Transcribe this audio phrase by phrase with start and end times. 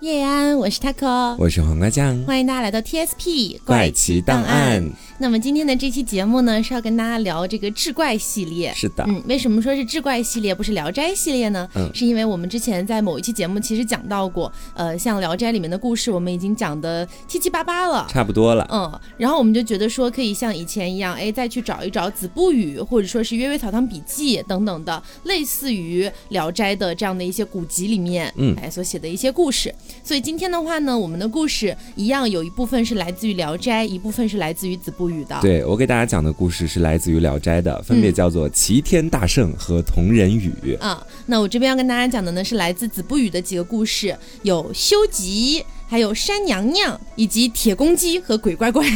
[0.00, 4.82] 叶安，我是 taco，我是黄瓜酱，欢迎大家来到 TSP 怪奇档案。
[5.18, 8.72] 那么今天的这期节目呢，是要跟大家聊这个志怪系列。
[8.74, 11.68] 是的，嗯，为什么说是志怪系列，不是聊斋系列呢？
[11.74, 18.66] 嗯，是因为我们之前在某一期节目其实讲到过，呃，像聊斋里面的故事，我们已经讲的七七八八了，差不多了。
[18.72, 29.74] 嗯，然后我们就觉得说，可以像以前一样，哎，再去找一找《子不语》或者说是《阅微草堂笔记》等等的，类似于聊斋的这样的一些古籍里面，嗯，哎，所写的一些故事。
[30.02, 35.38] 所以今天的话呢，我们的故事一样有一部分是来自于聊斋，一部分是来自于子不语的。
[35.42, 35.90] 对我给。
[35.90, 41.04] 大家讲的故事是来自于《聊斋》的，分别叫做《齐天大圣》和《同人语》啊。
[41.26, 45.64] 那我这边要跟大家讲的呢，是来自子不语的几个故事，有修集。
[45.90, 48.86] 还有山娘娘，以及铁公鸡和鬼怪怪，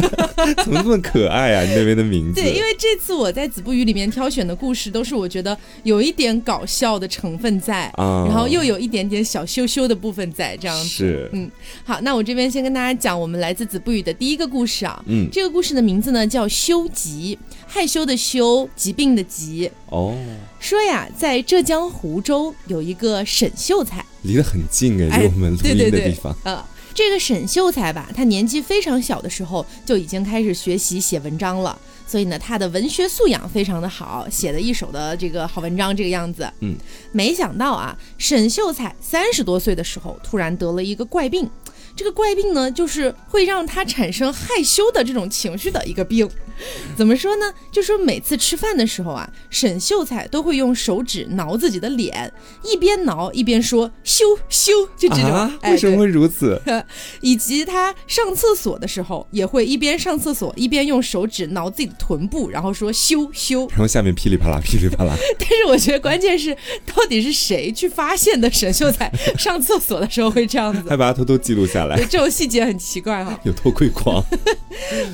[0.64, 1.62] 怎么这么可爱啊？
[1.64, 2.40] 你那边的名字？
[2.40, 10.88] 对，因为这次我在子不语里面挑选的故事，都是我觉得有一点搞笑的成分在，啊，然后又有一点点小羞羞的部分在，这样子。
[10.88, 11.50] 是，嗯，
[11.84, 17.38] 好，那我这边先跟大家讲我们来自子不语的第一个故事啊，嗯，这个故事的名字呢叫羞疾，
[17.72, 19.70] 害羞的羞，疾病的疾。
[19.90, 20.12] 哦，
[20.58, 24.04] 说呀，在浙江湖州有一个沈秀才。
[24.22, 26.36] 离得很近哎，离我们录音的地方。
[26.42, 26.62] 呃，
[26.92, 36.52] 这个沈秀才吧，他年纪非常小的时候就已经开始学习写文章了，所以呢，他的文学素养非常的好，写的一手的这个好文章，这个样子。
[36.58, 36.74] 嗯，
[37.12, 41.48] 没想到啊，沈秀才三十多岁的时候，突然得了一个怪病。
[41.96, 46.28] 这个怪病呢，就是会让他产生害羞的这种情绪的一个病。
[46.96, 47.52] 怎么说呢？
[47.70, 55.58] 就说每次吃饭的时候啊，沈秀才都会用手指挠自己的脸，一边挠一边说“羞羞”，就这种。
[55.64, 56.60] 为什么会如此？
[57.22, 63.66] 以及他上厕所的时候，也会一边上厕所一边用手指挠自己的臀部，然后说“羞羞”。
[63.70, 65.14] 然后下面噼里啪啦，噼里啪啦。
[65.38, 66.54] 但是我觉得关键是，
[66.86, 70.88] 到底是谁去发现的沈秀才上厕所的时候会这样子？
[70.90, 71.96] 还把他偷偷记录下来。
[72.04, 73.38] 这种细节很奇怪哈。
[73.44, 74.22] 有偷窥狂。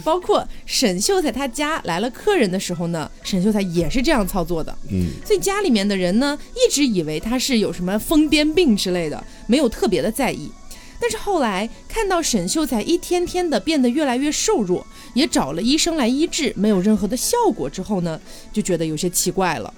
[0.03, 1.36] 包括沈秀才。
[1.37, 4.77] 他家来了客人的时候呢，沈秀才也是这样操作的。
[4.91, 10.51] 嗯，所以家里面的人呢，一直以为他是有什么疯癫病之类的，没有特别的在意。
[10.99, 18.19] 但是后来看到沈秀才一天天的变得越来越瘦弱，也找了医生来医治，没有任何的效果之后呢，
[18.51, 19.73] 就觉得有些奇怪了。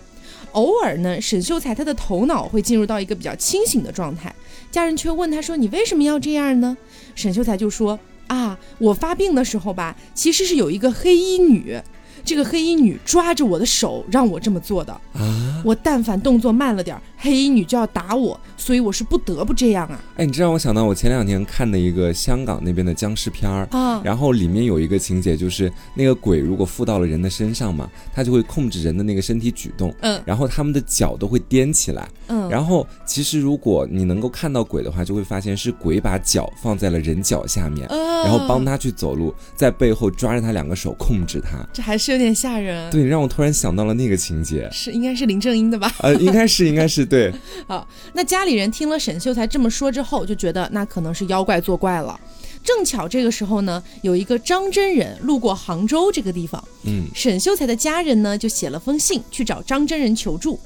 [0.53, 4.33] 偶尔呢，沈秀才他的头脑会进入到一个比较清醒的状态，
[4.71, 6.77] 家人却问他说：“你为什么要这样呢？”
[7.17, 7.99] 沈秀才就说。
[8.29, 11.79] 啊，我发病的时候吧，其实是有一个黑衣女。
[12.25, 15.63] 这个黑衣女抓着我的手，让我这么做的啊！
[15.65, 20.01] 我但凡动作慢了点，黑衣女就要打我，所以我是不得不这样啊！
[20.17, 42.09] 哎，你这让我想到我前两天看的一个香港那边的僵尸片儿啊，然后里面有一个情节，就是那个鬼如果附到了人的身上嘛，他就会控制人的那个身体举动，嗯，然后他们的脚都会颠起来，嗯，然后其实如果你能够看到鬼的话，就会发现是鬼把脚放在了人脚下面，然后帮他去走路，在背后抓着他两个手控制他，这还是。
[42.09, 45.93] 是有点吓人，对，让我突然想到了那个情节，是应该是林正英的吧？
[45.99, 47.33] 呃，应该是，应该是 对。
[47.67, 52.19] 好，那家里人听了沈秀才这么说之后，就觉得那可能是妖怪作怪了。
[52.63, 60.61] 正巧这个时候呢，有一个张真人路过杭州这个地方，嗯，沈秀才的家人呢就写了封信去找张真人求助。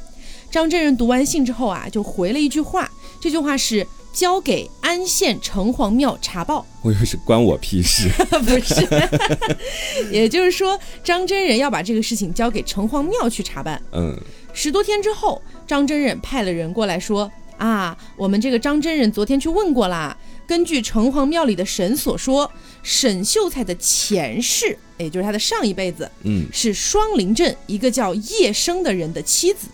[0.51, 3.87] 张真人读完信之后啊，就回了一句话，这句话是。
[4.13, 8.87] 交给安县城隍庙查报， 我以为是关我屁事， 不是，
[10.13, 13.81] 也就是说张真人要把这个事情交给城隍庙去查办。
[13.93, 14.15] 嗯，
[14.53, 15.41] 十多天之后，
[15.73, 20.15] 张真人派了人过来说啊，我们这个张真人昨天去问过啦，
[20.47, 22.51] 根据城隍庙里的神所说，
[22.83, 29.69] 沈秀才的前世，也就是他的上一辈子，嗯，是双林镇一个叫叶生的人的妻子，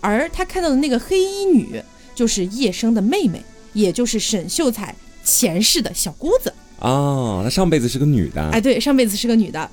[0.00, 1.80] 而他看到的那个黑衣女
[2.12, 3.40] 就是叶生的妹妹。
[3.72, 4.92] 也就是沈秀才
[5.22, 8.42] 前世的小姑子哦，她上辈子是个女的。
[8.50, 9.70] 哎，对，上辈子是个女的。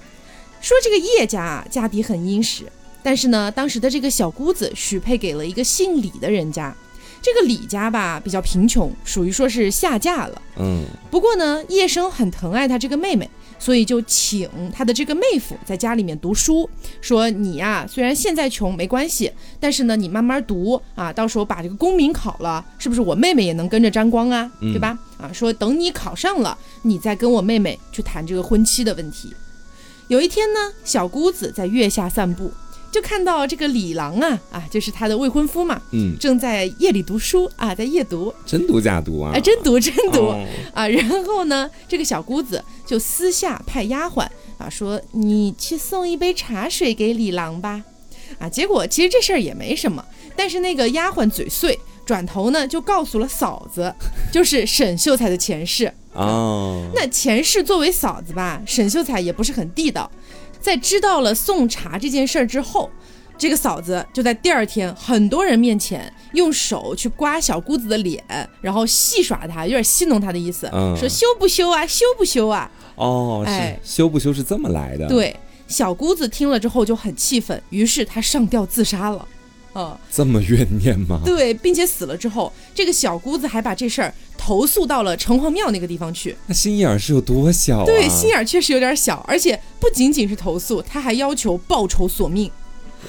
[0.60, 2.66] 说这个叶家啊，家底很殷实，
[3.04, 6.74] 但是呢，当时的这个小姑子许配给了一个姓李的人家。
[7.22, 10.42] 这个李家吧比较贫穷，属于说是下嫁了。
[10.58, 13.30] 嗯，不过呢，叶生很疼爱他这个妹妹。
[13.60, 16.70] 所以就请他的这个妹夫在家里面读书，
[17.00, 24.52] 说你呀，虽然现在穷没关系，但是呢，你慢慢读啊，到时候把这个功名考了，是不是我妹妹也能跟着沾光啊？
[24.60, 25.00] 对吧？
[25.18, 29.34] 啊，说等你考上了，你再跟我妹妹去谈这个婚期的问题。
[30.10, 32.52] 有一天呢，小姑子在月下散步。
[32.94, 39.32] 就看到这个李郎啊啊，就是他的未婚夫嘛，嗯，正在夜里读书啊，在夜读，真读假读啊？
[39.34, 40.28] 哎，真读真读
[40.76, 40.88] 啊！
[40.88, 44.28] 然后呢，这个小姑子就私下派丫鬟
[44.60, 47.84] 啊，说你去送一杯茶水给李郎吧，
[48.38, 50.06] 啊，结果其实这事儿也没什么，
[50.36, 53.92] 但是那个丫鬟嘴碎，转头呢就告诉了嫂子，
[54.32, 55.92] 就是沈秀才的前世。
[56.14, 60.12] 哦，那前世作为嫂子吧，沈秀才也不是很地道。
[60.64, 62.90] 在知道了送茶这件事儿之后，
[63.38, 68.24] 这个嫂子就在第二天很多人面前用手去刮小姑子的脸，
[68.62, 72.72] 然后戏耍她，有点戏弄她的意思，说羞不羞啊，羞不羞啊？
[72.96, 75.06] 哦，哎，羞不羞是这么来的？
[75.10, 75.36] 对，
[75.68, 79.28] 小姑子听了之后就很气愤，于是她上吊自杀了。
[79.74, 81.22] 哦，这么怨念吗？
[81.26, 86.36] 对，并且死了之后，这个小姑子还把这事儿投诉到了城隍庙那个地方去。
[86.48, 87.86] 那心眼儿是有多小啊？
[87.86, 92.52] 对，心眼儿确实有点小，而且不仅仅是投诉，他还要求报仇索命。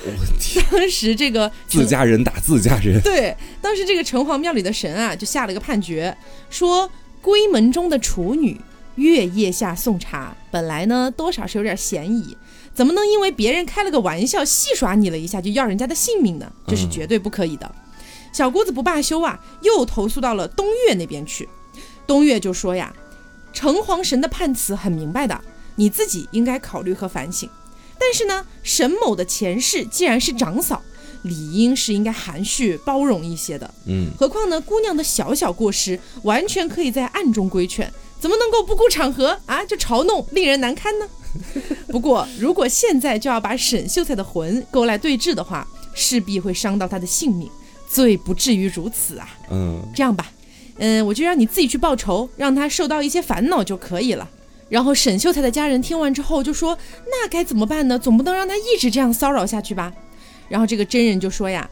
[0.05, 0.65] 我天！
[0.73, 3.01] 当时这个自家人打自家人。
[3.03, 6.17] 对，当时这个城隍庙里的神啊，就下了个判决，
[6.51, 6.91] 说
[7.23, 8.61] 闺门中的处女
[8.97, 12.37] 月夜下送茶，本来呢多少是有点嫌疑。
[12.75, 16.53] 怎么能因为别人开了个玩笑戏耍你了一下就要人家的性命呢？
[16.67, 17.75] 这是绝对不可以的。
[18.33, 21.49] 小姑子不罢休啊，又投诉到了东岳那边去。
[22.05, 22.93] 东岳就说呀
[23.55, 25.41] ：“城隍神的判词很明白的，
[25.77, 27.49] 你自己应该考虑和反省。
[27.97, 30.83] 但是呢，沈某的前世既然是长嫂，
[31.23, 33.73] 理应是应该含蓄包容一些的。
[33.87, 37.91] 嗯，何况呢，姑娘的小小过失，完全可以在暗中规劝，
[38.25, 41.07] 怎么能够不顾场合啊就嘲弄，令人难堪呢？”
[41.93, 47.51] 不过，如果现在就要把沈秀才的魂勾来对峙的话，势必会伤到他的性命，
[47.87, 49.29] 罪不至于如此啊。
[49.51, 50.33] 嗯，这样吧，
[50.79, 54.27] 嗯，我就让你自己去报仇，让他受到一些烦恼就可以了。
[54.71, 57.99] 然后沈秀才的家人听完之后就说：“那该怎么办呢？
[57.99, 59.93] 总不能让他一直这样骚扰下去吧？”
[60.49, 61.69] 然后这个真人就说呀：“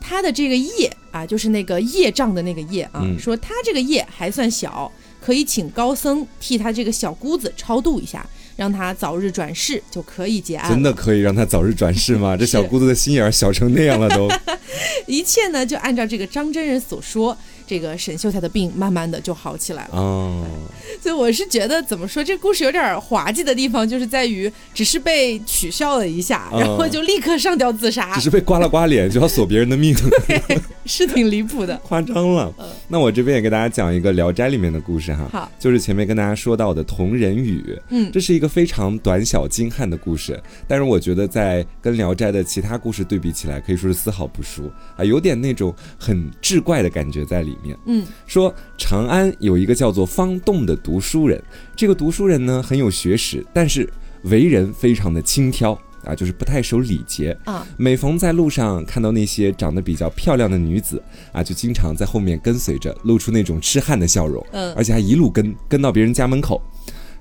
[0.00, 4.90] 他的这个业啊，就是那个业障的那个业啊，说他这个业还算小，
[5.20, 8.26] 可以请高僧替他这个小姑子超度一下。”
[8.56, 12.36] 让他早日转世就可以结案，真的可以让他早日转世吗？
[12.36, 14.28] 这小姑子的心眼儿小成那样了都，
[15.06, 17.34] 一切呢就按照这个张真人所说。
[17.70, 19.90] 这个沈秀才的病慢慢的就好起来了。
[19.92, 20.44] 哦，
[21.00, 29.94] 所以我是觉得怎么说，这故事有点滑稽的地方，就是在于只是被取笑了一下，然后就立刻上吊自杀，只是被刮了刮脸就要索别人的命，
[30.26, 32.52] 对，是挺离谱的， 夸张了。
[32.88, 47.56] 那我这边也给大家讲一个《聊斋》里面的故事哈，好，就是前面跟大家说到的同人语，嗯，这是一个非常短小精悍的故事，但是我觉得在跟《聊斋》的其他故事对比起来，可以说是丝毫不输啊，有点那种很志怪的感觉在里。
[47.84, 51.42] 嗯，说长安有一个叫做方栋的读书人，
[51.76, 53.88] 这个读书人呢很有学识，但是
[54.22, 57.66] 为人非常的轻佻啊，就是不太守礼节啊。
[57.76, 61.02] 每逢在路上看到那些长得比较漂亮的女子
[61.32, 66.62] 啊，就经常在后面跟随着，露出那种痴汉的笑容，嗯，而且还一路跟跟到别人家门口。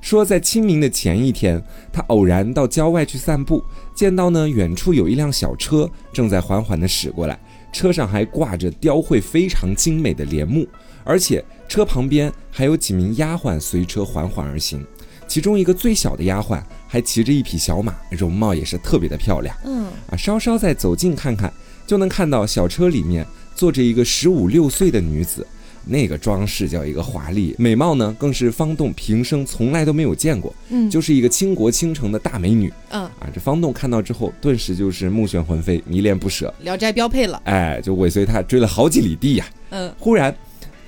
[0.01, 3.61] 说在清明的前一天，他偶然到郊外去散步，
[3.93, 7.37] 见到呢远处有一辆小车正在缓缓地驶过来。
[7.71, 10.67] 车上还挂着雕绘非常精美的帘幕，
[11.03, 14.85] 而且车旁边还有几名丫鬟随车缓缓而行，
[15.27, 19.55] 其中一个最小的丫鬟还骑着一匹小马，容貌也是特别的漂亮。
[19.65, 21.53] 嗯，啊，稍稍再走近看看，
[21.85, 23.25] 就能看到小车里面
[23.55, 25.45] 坐着一个十五六岁的女子。
[25.89, 33.01] 那个装饰叫一个华丽，美貌呢更是方栋平生从来都没有见过，嗯，就是一个倾国倾城的大美女，嗯。
[33.01, 40.33] 啊，这方栋看到之后，顿时就是目眩魂飞，迷恋不舍，聊斋标配了，哎，就尾随他追了好几里地呀，嗯，忽然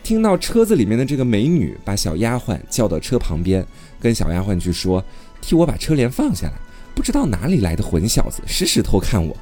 [0.04, 3.66] 听到车子里面的这个美女把小丫鬟叫到车旁边，
[4.00, 5.04] 跟小丫鬟去说，
[5.42, 6.54] 替我把车帘放下来，
[6.94, 9.36] 不知道哪里来的混小子，时时偷看我，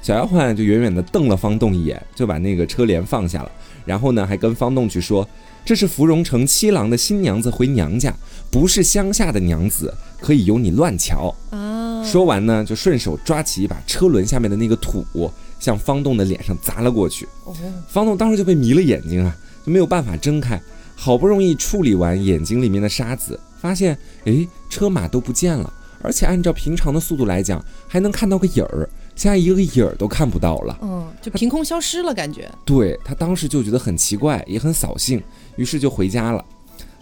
[0.00, 3.50] 小丫鬟就远远的瞪了方栋一眼，就把那个车帘放下了。
[3.84, 5.28] 然后呢，还跟方栋去说，
[5.64, 8.14] 这是芙蓉城七郎的新娘子回娘家，
[8.50, 11.34] 不是乡下的娘子，可以由你乱瞧。
[11.50, 12.04] 啊！
[12.04, 15.04] 说完呢，就顺手抓起一把车轮下面的那个土，
[15.60, 17.26] 向方栋的脸上砸了过去。
[17.44, 17.54] 哦，
[17.88, 20.60] 方栋当时就被迷了眼睛啊，就没有办法睁开。
[20.96, 28.88] 好不容易处理完眼睛里面的沙子，发现，哎，车马都不见了，而且按照平常的速度来讲，还能看到个影儿。
[29.14, 32.50] 现在一个影儿都看不到了，嗯，就凭空消失了，感觉。
[32.64, 35.22] 对他当时就觉得很奇怪，也很扫兴，
[35.56, 36.44] 于是就回家了。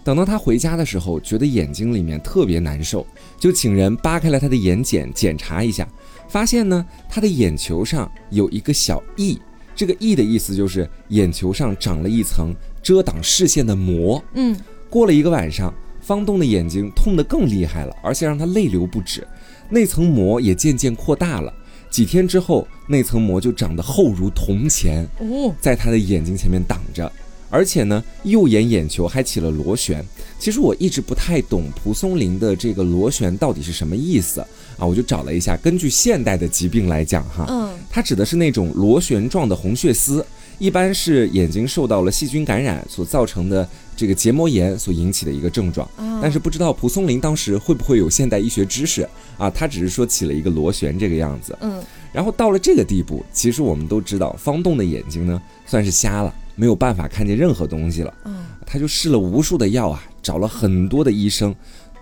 [0.03, 3.07] 等到他回家的时候，觉得眼睛里面特别难受，
[3.39, 5.87] 就请人扒开了他的眼睑检查一下，
[6.27, 9.39] 发现呢，他的眼球上有一个小翳，
[9.77, 12.53] 这个翳的意思就是眼球上长了一层
[12.83, 14.23] 遮挡视线的膜。
[14.35, 19.27] 嗯，过了一个晚上，方栋的眼睛痛得更厉害了，而且让他泪流不止，
[19.69, 21.53] 那层膜也渐渐扩大了。
[21.91, 25.07] 几天之后，那层膜就长得厚如铜钱，
[25.61, 27.11] 在他的眼睛前面挡着，
[27.51, 30.05] 而且呢，右眼眼球还起了螺旋。
[30.39, 34.41] 其实我一直不太懂蒲松龄的这个螺旋到底是什么意思
[34.79, 40.25] 啊，我就找了一下，根据现代的疾病来讲哈，嗯，它指的是那种螺旋状的红血丝，
[40.59, 43.69] 一般是眼睛受到了细菌感染所造成的
[44.01, 45.87] 这个结膜炎所引起的一个症状。
[46.23, 49.51] 但是不知道蒲松龄当时会不会有现代医学知识啊？
[49.51, 51.55] 他只是说起了一个螺旋这个样子。
[51.61, 58.15] 嗯，然后到了这个地步，其实我们都知道方栋的眼睛呢算是瞎了，没有办法看见任何东西了。
[58.25, 61.55] 嗯，他就试了无数的药啊，找了很多的医生，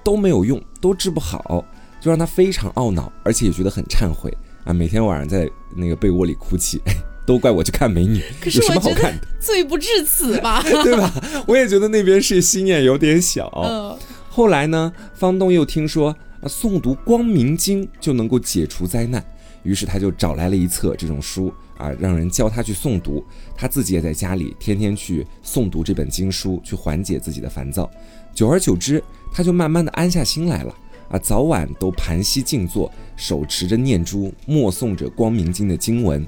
[0.04, 1.64] 都没有用，都治不好，
[2.00, 6.80] 就让他非常懊恼，而且也觉得很忏悔啊，每天晚上在那个被窝里哭泣。
[7.28, 9.26] 都怪我去看美女， 有什么好看的？
[9.38, 11.12] 罪不至此吧， 对吧？
[11.46, 13.52] 我也觉得那边是心眼有点小。
[13.62, 13.94] 嗯，
[14.30, 19.22] 后来呢，方栋又听说诵读《光明经》就能够解除灾难，
[19.62, 23.22] 于是他就找来了一册这种书啊，让人教他去诵读。
[23.54, 27.90] 他自己也在家里天天去诵读这本经书，去缓解自己的烦躁。
[28.34, 30.74] 久而久之，他就慢慢的安下心来了
[31.10, 36.26] 啊，早晚都盘膝静坐，手持着念珠，默诵着《光明经》的经文。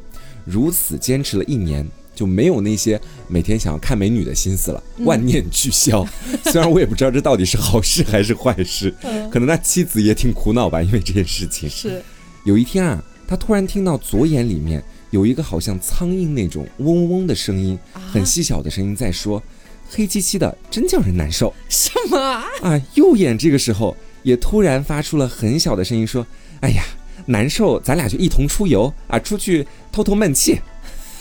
[0.50, 6.04] 如此坚持了一年，就没有那些每天想要看美女的心思了，万念俱消。
[6.50, 8.92] 虽然我也不知道这到底是好事还是坏事，
[9.30, 11.70] 可能他妻子也挺苦恼吧，因为这件事情。
[11.70, 12.02] 是，
[12.44, 17.78] 有一天啊，他突然听到左眼里面有一个好像苍蝇那种嗡嗡嗡的声音，
[18.12, 19.42] 很细小的声音在说
[19.88, 22.44] ：“黑漆漆的，真叫人难受。”什么啊？
[22.62, 22.82] 啊！
[22.94, 26.26] 右眼这个时候也突然发出了很小的声音说
[26.60, 26.84] ：“哎呀。”
[27.26, 30.60] 难受，咱俩就一同出游啊，出去透透闷气。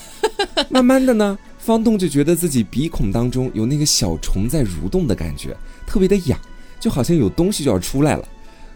[0.69, 5.55] 慢慢的呢，方栋就觉得自己鼻孔当中有那个小虫在蠕动的感觉，
[5.87, 6.39] 特别的痒，
[6.79, 8.27] 就好像有东西就要出来了。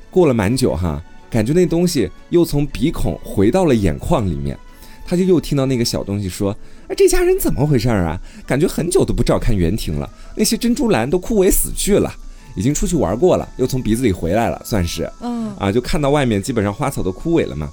[0.10, 4.58] 过了蛮久哈，感觉那东西又从鼻孔回到了眼眶里面，
[5.06, 6.56] 他就又听到那个小东西说
[6.88, 8.20] ：“哎，这家人怎么回事啊？
[8.46, 12.14] 感觉很久都不照看园庭了，那些珍珠兰都枯萎死去了。”
[12.56, 17.70] 已经出去玩过了，又从鼻子里回来了，算是，嗯啊，就看到外面基本上花草都枯萎了嘛。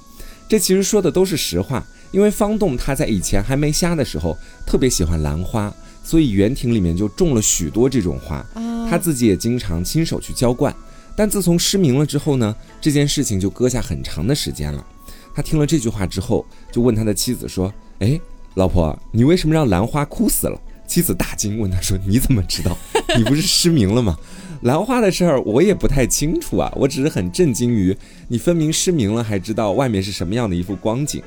[0.47, 5.73] 这其实说的都是实话，因为方栋他在以前还没瞎的时候特别喜欢兰花，
[6.03, 8.45] 所以园庭里面就种了许多这种花，
[8.89, 10.75] 他自己也经常亲手去浇灌。
[11.15, 14.85] 但自从失明了之后呢，这件事情就搁下很长的时间了。
[15.33, 18.19] 他听了这句话之后，就问他的妻子说：“哎，
[18.55, 22.77] 老婆，你为什么让兰花枯死了？”妻子大惊，问他说：“你怎么知道？
[23.17, 24.17] 你不是失明了吗？”
[24.61, 27.95] 兰花的事儿我也不太清楚啊，我只是很震惊于
[28.27, 31.21] 你分明失明了，还知道外面是什么样的一幅光景。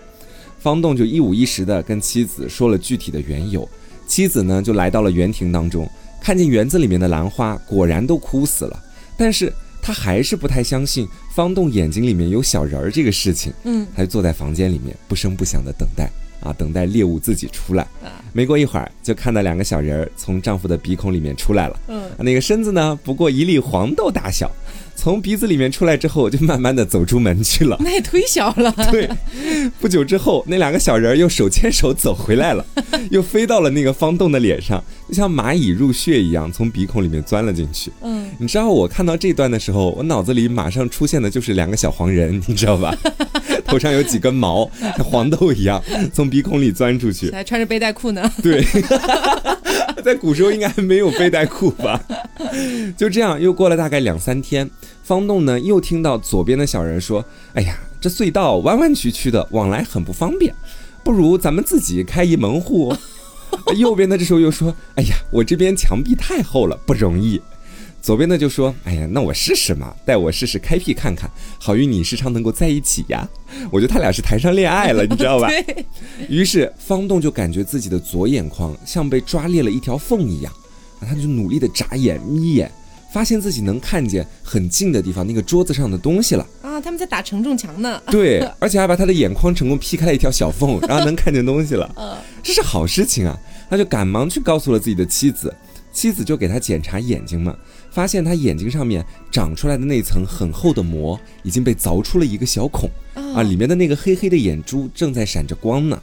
[0.61, 3.69] 方栋就一五一十的跟妻子说了具体的缘由，
[4.07, 5.88] 妻子呢就来到了园庭当中，
[6.21, 8.83] 看见园子里面的兰花果然都枯死了，
[9.17, 16.09] 但是他还是不太相信方栋眼睛里面有小人儿这个事情，嗯，他就坐在房间里面不声不响的等待。
[16.45, 17.85] 啊，等待猎物自己出来。
[18.33, 21.81] 没过一会儿，就看到两个小人儿从丈夫的鼻孔里面出来了。
[21.89, 24.51] 嗯，那个身子呢，不过一粒黄豆大小。
[24.97, 27.77] 从鼻子里面出来之后，就慢慢的走出门去了。
[27.85, 28.73] 那也忒小了。
[28.91, 29.09] 对，
[29.81, 32.65] 不久之后，那两个小人又手牵手走回来了，
[33.11, 37.93] 又飞到了那个方栋的脸上，就像蚂蚁入穴一样，从鼻孔里面钻了进去。
[38.03, 42.97] 嗯，你知道我看到这段的时候，我脑子里马上出现的就是两个小黄人，你知道吧？
[43.67, 45.83] 头上有几根毛，像黄豆一样，
[46.13, 48.31] 从鼻孔里钻出去，还穿着背带裤呢。
[48.43, 48.65] 对，
[50.04, 52.00] 在古时候应该还没有背带裤吧？
[52.97, 54.69] 就这样，又过了大概两三天。
[55.02, 60.54] 方栋呢，又听到左边的小人说：“哎呀，这隧道弯弯曲曲的，往来很不方便，
[61.02, 62.95] 不如咱们自己开一门户。”
[63.76, 67.40] 右边的这时候又说：“哎呀，我这边墙壁太厚了，不容易。”
[68.05, 73.27] 左边的就说：“哎呀，那我试试嘛，带我试试开辟看看，好与你时常能够在一起呀。”
[73.73, 75.49] 我觉得他俩是谈上恋爱了，你知道吧？
[76.29, 80.53] 于是方栋就感觉自己的左眼眶像被抓裂了一条缝一样，
[81.01, 82.71] 啊，他就努力的眨眼眯眼。
[83.11, 86.81] 发现自己能看见很近的地方那个桌子上的东西了啊！
[86.81, 88.03] 他们在打承重墙呢。
[88.11, 91.89] 对， 而且还把他的眼眶成功劈开了一条小缝，然后能看见东西了。
[91.97, 93.39] 嗯，这是好事情啊！
[93.71, 95.55] 他就赶忙去告诉了自己的妻子，
[95.93, 97.57] 妻子就给他检查眼睛嘛，
[97.95, 106.03] 发现他眼睛上面长出来的那层很厚的膜已经被凿出了一个小孔啊，里面的那个黑黑的眼珠正在闪着光呢。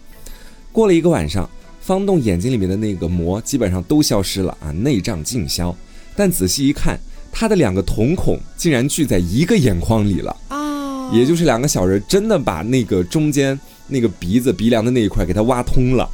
[0.71, 1.50] 过了一个晚上，
[1.81, 5.75] 方栋眼睛里面的那个膜基本上都消失了啊，内障尽消。
[6.15, 6.98] 但仔细一看，
[7.29, 11.12] 他的两个瞳孔竟然聚在一个眼眶里了啊！
[11.13, 16.10] 也就是两个小人真的把那个中间那个鼻子鼻梁的那一块给他挖通了，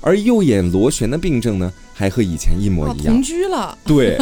[0.00, 3.76] 而右眼螺旋的病症呢，还和以前一模一样，同居了。
[3.84, 4.18] 对，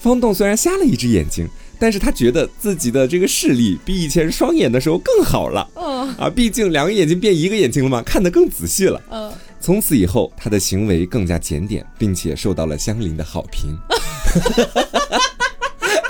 [0.00, 5.68] 方栋虽然瞎了一只眼睛，但是他觉得自己的这个视力比以前双眼的时候更好了。
[5.74, 9.00] 嗯啊，毕竟两个眼睛变一个眼睛了嘛，看得更仔细了。
[9.10, 13.76] 嗯，从此以后，他的行为更加检点，并且受到了乡邻的好评。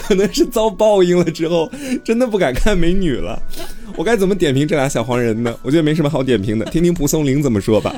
[0.06, 1.70] 可能是遭报应了之后，
[2.04, 3.40] 真的不敢看美女了。
[3.96, 5.56] 我该怎么点评这俩小黄人呢？
[5.62, 7.94] 我觉得没什么好点评的，听听蒲松龄怎么说吧。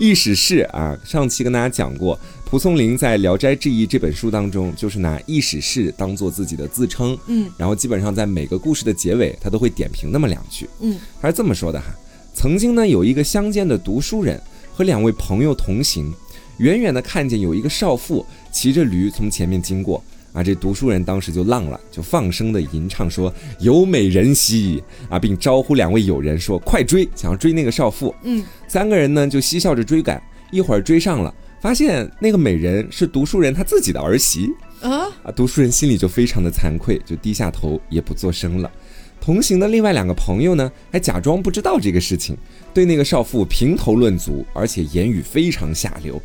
[0.00, 11.88] 意史是啊，上期跟大家讲过，蒲松龄在《聊斋志异》这本书当中，就是拿意史是当做自己的自称，嗯，然后基本上在每个故事的结尾，他都会点评那么两句，嗯，他是这么说的哈：
[12.32, 14.40] 曾经呢，有一个乡间的读书人
[14.72, 16.10] 和两位朋友同行，
[16.56, 20.02] 远远的看见有一个少妇骑着驴从前面经过。
[20.32, 28.14] 啊，这读书人当时就浪了，就放声的吟唱说：“有美人兮！”啊，并招呼两位友人说：“快追！”想要追那个少妇。
[28.22, 30.22] 嗯，三个人呢就嬉笑着追赶，
[30.52, 34.48] 一会儿追上了，发现那个美人是读书人他自己的儿媳。
[34.80, 35.32] 啊啊！
[35.34, 38.70] 读书人心里就非常的惭愧，就低下头也不作声了。
[39.20, 42.34] 同行的另外两个朋友呢，还假装不知道这个事情，
[42.72, 46.22] 对那个少妇评头论足，而且言语非常下流。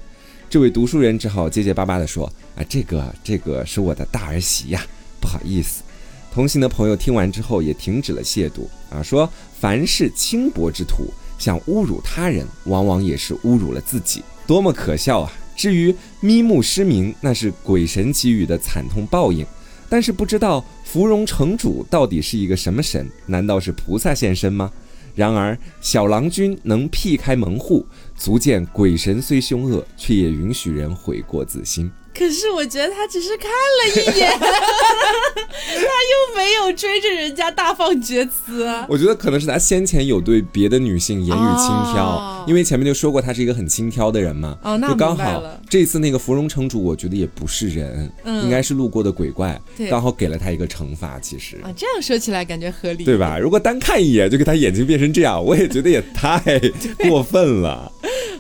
[0.50, 4.82] 这位读书人只好结结巴巴地说：“啊，这个这个是我的大儿媳呀，
[5.20, 5.84] 不好意思。”
[6.32, 15.32] 同行的朋友听完之后也停止了亵渎啊，说：“凡是轻薄之徒，想侮辱他人，往往也是侮辱了自己，多么可笑啊！
[15.56, 19.46] 至于咪目失明，那是鬼神给予的惨痛报应。
[19.90, 23.10] 但是不知道芙蓉城主到底是一个什么神？
[23.26, 24.72] 难道是菩萨现身吗？”
[25.16, 31.90] 然而，小郎君能辟开门户，足见鬼神虽凶恶，却也允许人悔过自新。
[32.18, 38.66] 可是我觉得他只是看了一眼， 他又没有追着人家大放厥词。
[38.88, 44.58] 我觉得可能是他先前有对别的女性言语轻佻，因为前面就说过他是一个很轻佻的人嘛。
[44.64, 51.20] 哦，那就刚好这次那个芙蓉城主，我觉得也不是人，应该是路过的鬼怪，刚好给了他一个惩罚。
[51.20, 53.38] 其实啊，这样说起来感觉合理，对吧？
[53.38, 56.40] 如果单看一眼就给他眼睛变成这样，我也觉得也太
[57.10, 57.92] 过分了。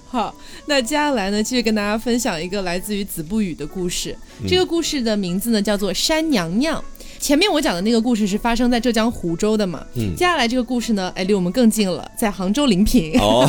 [0.07, 0.33] 好。
[0.67, 4.15] 那接下来呢，继续跟大家分享一个来自于子不语的故事。
[4.47, 6.81] 这个故事的名字呢叫做《山娘娘》。
[7.19, 9.85] 前面我讲的那个故事是发生在浙江湖州的嘛？
[9.95, 10.15] 嗯。
[10.15, 13.17] 接下来这个故事呢，哎，离我们更近了，在杭州临平。
[13.19, 13.47] 哦，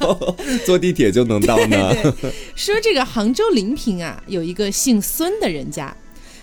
[0.64, 1.94] 坐地铁就能到呢。
[2.54, 5.96] 说这个杭州临平啊，有一个姓孙的人家，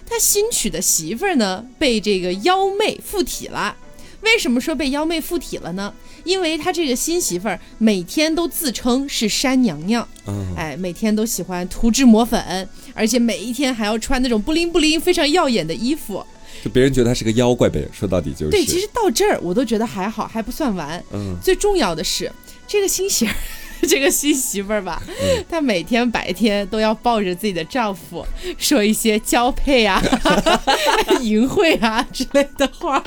[0.06, 3.76] 他新娶的媳妇儿呢，被这个妖妹附体了。
[4.22, 5.94] 为什么说被妖妹附体了呢？
[6.28, 10.06] 因为他这个新媳妇儿每天都自称是山娘娘，
[10.58, 16.22] 哎，每天都喜欢涂脂抹粉，而且每一天还要穿那种不灵不灵、非常耀眼的衣服，
[16.62, 17.88] 就别人觉得她是个妖怪呗。
[17.94, 21.02] 说到底就是对，其实到这儿我都觉得还好，还不算完。
[21.14, 22.30] 嗯，最重要的是
[22.68, 23.36] 这个新媳妇儿，
[23.88, 25.02] 这个新媳妇儿吧，
[25.50, 28.26] 她每天白天都要抱着自己的丈夫
[28.58, 30.04] 说一些交配啊、
[31.24, 33.02] 淫秽啊之类的话。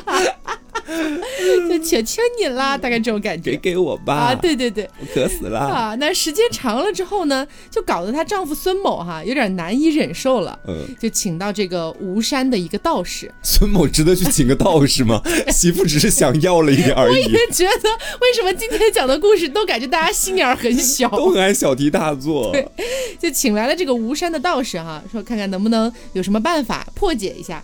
[1.69, 4.15] 就求求你啦，大概这种感觉，给给我吧。
[4.15, 5.95] 啊，对对对，我渴死了啊！
[5.99, 13.33] 那时间长了之后呢，就搞得她丈夫孙某哈有点难以忍受了，嗯，就请到这个吴山的一个道士。
[13.43, 15.21] 孙某值得去请个道士吗？
[15.53, 17.13] 媳妇只是想要了一点而已。
[17.13, 17.89] 我也觉得，
[18.21, 22.51] 为什么今天讲的故事都感觉大家心眼很小，都很爱小题大做？
[22.53, 22.67] 对，
[23.19, 27.63] 就请来了这个吴山的道士哈，说看看能不能有什么办法破解一下。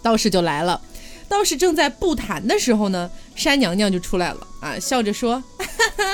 [0.00, 0.80] 道士就来了。
[1.28, 6.04] 道士正在布坛的时候呢，山娘娘就出来了啊，笑着说：“哈 哈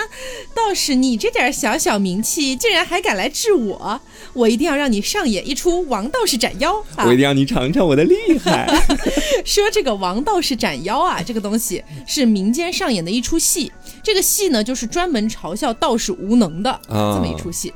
[0.54, 4.00] 道士，你这点小小名气，竟然还敢来治我？
[4.32, 6.74] 我一定要让你上演一出王道士斩妖！
[6.98, 8.68] 我一定让你尝尝我的厉害。
[9.46, 13.72] ”说这个王道士斩妖啊，这个东西是民间上演的一出戏，
[14.02, 17.72] 这个戏呢，就是专门嘲笑道士无能的这么一出戏。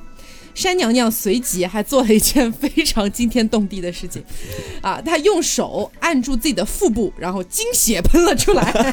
[0.59, 4.21] 山娘娘随即还做了一件非常惊天动地的事情，
[4.83, 8.93] 啊，她用手按住自己的腹部，然后精血喷了出来。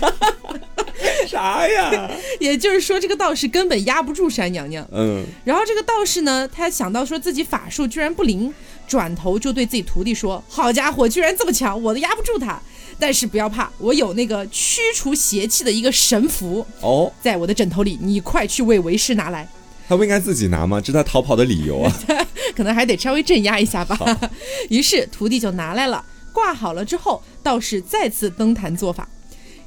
[1.28, 2.12] 啥呀？
[2.40, 4.88] 也就是说，这个道士根本压不住山娘娘。
[4.92, 5.26] 嗯。
[5.44, 8.54] 然后这个道士呢，他想到说自己法术居然不灵，
[8.88, 12.62] 转头就对自己徒弟说：“好家伙，居然这么强，我都压不住他。
[13.00, 19.50] 但是不要怕，我有那个驱除邪气的一个神符哦，在我的枕头里，你快去为为师拿来。”
[19.88, 20.82] 他不应该自己拿吗？
[20.82, 21.92] 这是他逃跑的理由啊！
[22.56, 23.98] 可能还得稍微镇压一下吧。
[24.70, 29.08] 于是徒弟就拿来了，挂好了之后，道士再次登坛做法。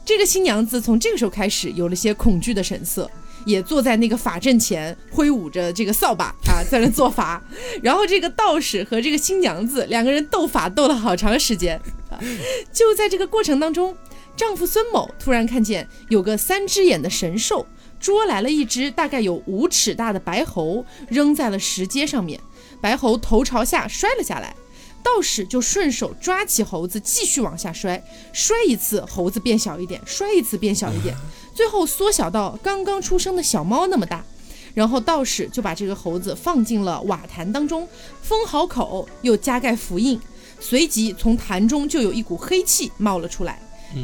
[0.05, 3.11] 这个新娘子从这个时候开始有了些恐惧的神色，
[3.45, 7.43] 也坐在那个法阵前，挥舞着这个扫把啊，在那做法。
[7.83, 11.79] 然后这个道士和这个新娘子两个人斗法斗了好长时间
[12.11, 12.19] 啊。
[12.73, 13.95] 就在这个过程当中，
[14.35, 17.67] 丈夫孙某突然看见有个三只眼的神兽。
[18.01, 22.41] 捉来了一只大概有五尺大的白猴，扔在了石阶上面。
[22.81, 24.55] 白猴头朝下摔了下来，
[25.03, 28.03] 道士就顺手抓起猴子，继续往下摔。
[28.33, 31.17] 摔一次，猴子变小一点；摔一次，变小一点，
[31.55, 34.25] 最后缩小到刚刚出生的小猫那么大。
[34.75, 37.89] 然后道士就把这个猴子放进了瓦坛当中，
[38.23, 40.21] 封好口，又加盖符印。
[40.61, 43.61] 随即从坛中就有一股黑气冒了出来。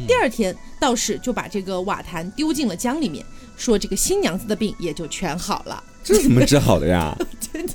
[0.07, 3.23] 第二天，道士就把这个瓦坛丢进了江里面。
[3.57, 5.83] 说这个新娘子的病也就全好了。
[6.03, 7.17] 这怎么治好的呀？
[7.51, 7.73] 真的，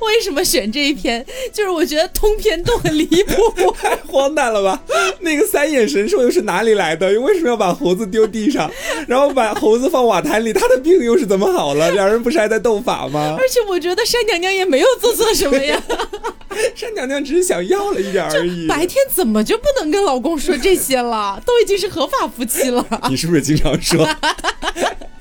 [0.00, 1.24] 为什么选这一篇？
[1.52, 4.80] 就是我觉得通篇都很离谱，太 荒诞了吧？
[5.20, 7.08] 那个三眼神兽又是哪里来的？
[7.20, 8.70] 为什么要把猴子丢地上，
[9.06, 10.54] 然后把猴子放瓦坛里？
[10.54, 11.90] 他的病又是怎么好了？
[11.92, 13.36] 两人不是还在斗法吗？
[13.38, 15.82] 而且我觉得山娘娘也没有做错什么呀，
[16.74, 18.66] 山娘娘只是想要了一点而已。
[18.66, 21.38] 白天怎么就不能跟老公说这些了？
[21.44, 22.82] 都已经是合法夫妻了。
[23.10, 24.08] 你是不是经常说？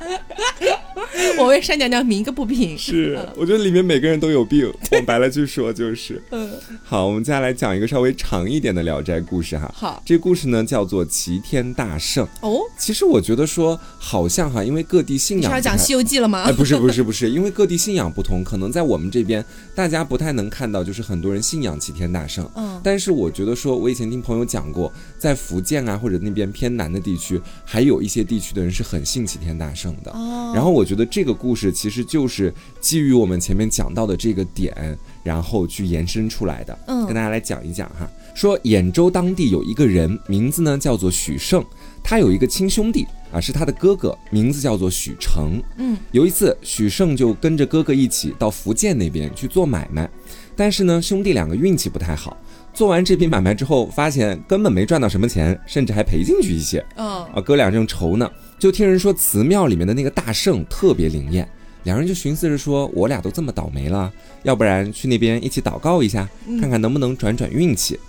[1.37, 2.77] 我为山娘娘鸣个不平。
[2.77, 4.71] 是，我觉得里面每个人都有病。
[4.91, 6.21] 往白了去说就是。
[6.31, 6.49] 嗯。
[6.83, 9.71] 好，我们接下来讲一个稍微长一点的《聊斋》故事哈。
[9.75, 10.01] 好。
[10.05, 12.27] 这故事呢叫做齐天大圣。
[12.41, 12.59] 哦。
[12.77, 15.51] 其实我觉得说好像哈，因为各地信仰。
[15.51, 16.43] 是要讲《西游记》了吗？
[16.43, 22.49] 哎，不是不是不是，因为各地信仰不同，可能在我们这边大家不太能看到，就是很多人信仰齐天大圣。
[22.55, 22.79] 嗯。
[22.83, 30.11] 但是我觉得说，我以前听朋友讲过，在福建啊或者那边偏南的地区，还有一些地区的人是很信齐天大圣的。
[30.11, 30.51] 哦。
[30.53, 36.77] 然后我觉得这个故事其实就是基于我们前面讲到的这个点，然后去延伸出来的。
[36.87, 38.09] 嗯，跟大家来讲一讲哈。
[38.33, 41.63] 说兖州当地有一个人，名字呢叫做许胜，
[42.03, 45.61] 他有一个亲兄弟啊，是他的哥哥，名字叫做许成。
[45.77, 50.09] 嗯，有一次许胜就跟着哥哥一起到福建那边去做买卖，
[50.53, 52.35] 但是呢兄弟两个运气不太好，
[52.73, 56.85] 做完这笔买卖之后，发现根本没赚到什么钱，甚至还赔进去一些。
[56.97, 58.29] 嗯，啊哥俩正愁呢。
[58.57, 61.47] 就听人说祠庙里面的那个大圣特别灵验，
[61.83, 64.11] 两人就寻思着说，我俩都这么倒霉了，
[64.43, 66.27] 要不然去那边一起祷告一下，
[66.59, 67.99] 看看能不能转转运气。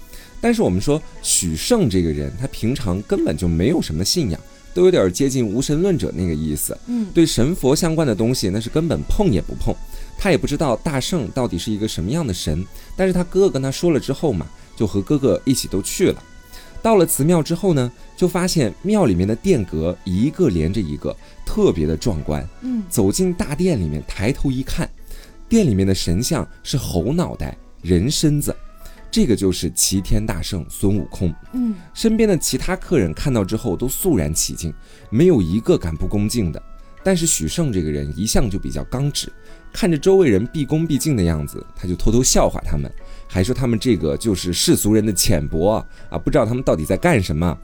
[0.41, 4.41] 但是我们说许胜这个人，他平常根本就没有什么信仰，
[4.73, 6.77] 都有点接近无神论者那个意思。
[6.87, 9.75] 嗯，对神佛相关的东西，那是根本碰也不碰。
[10.19, 16.23] 他也不知道大圣到底是一个什么样的神，但是他哥哥跟他说了之后嘛，就和哥哥一起都去了。
[16.87, 21.13] 到了祠庙之后呢，就发现庙里面的殿阁一个连着一个，
[21.45, 22.49] 特别的壮观。
[22.61, 24.89] 嗯，走进大殿里面，抬头一看，
[25.49, 28.55] 殿里面的神像是猴脑袋、人身子，
[29.11, 31.35] 这个就是齐天大圣孙悟空。
[31.55, 34.73] 嗯，身边的其他客人看到之后都肃然起敬，
[35.11, 36.63] 没有一个敢不恭敬的。
[37.03, 39.29] 但是许胜这个人一向就比较刚直，
[39.73, 42.89] 看着周围人毕恭毕敬的样子，他就偷偷笑话他们。
[43.37, 47.55] 还说他们这个就是世俗人的浅薄啊，不知道他们到底在干什么。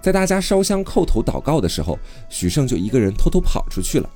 [0.00, 1.98] 在大家烧香叩头祷告的时候，
[2.30, 4.08] 许胜就一个人偷偷跑出去了。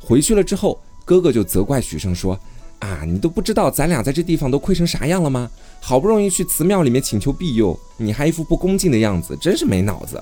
[0.00, 2.40] 回去了之后，哥哥就责怪许胜说
[2.80, 5.50] ：“啊，你都不知道咱俩在这地方都亏成啥样了吗？
[5.80, 10.18] 好不容易去祠庙里面请求庇佑，你还一副不恭敬的样子，真是没脑子。”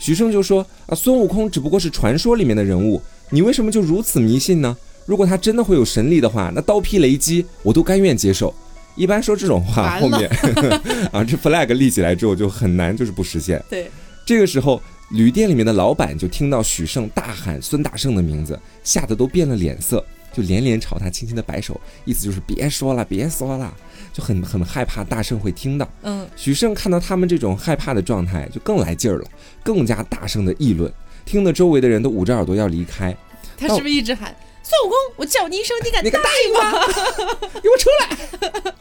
[0.00, 4.74] 许胜就说：“啊，孙悟空只不过是传说里面的人物，你为什么就如此迷信呢？
[5.04, 8.54] 如果他真的会有神力的话，那刀劈雷击我都甘愿接受。”
[8.98, 10.28] 一般说这种话，后面
[11.12, 13.62] 啊，这 flag 立起来之后就很难，就是不实现。
[13.70, 13.88] 对，
[14.26, 14.82] 这个时候
[15.12, 23.72] 旅店里面的老板就听到许盛大喊孙大圣的名字，吓得都变了脸色，就连连朝他轻轻的摆手，意思就是别说了，别说了，
[24.12, 25.88] 就很很害怕大圣会听到。
[26.02, 29.24] 嗯，许胜看到他们这种害怕的状态，就更来劲儿了，
[29.62, 30.92] 更加大声的议论，
[31.24, 33.16] 听得周围的人都捂着耳朵要离开。
[33.56, 34.34] 他是不是一直喊？
[34.68, 37.48] 孙悟空，我叫你一声，你敢你敢答应吗？
[37.62, 38.74] 给我出来！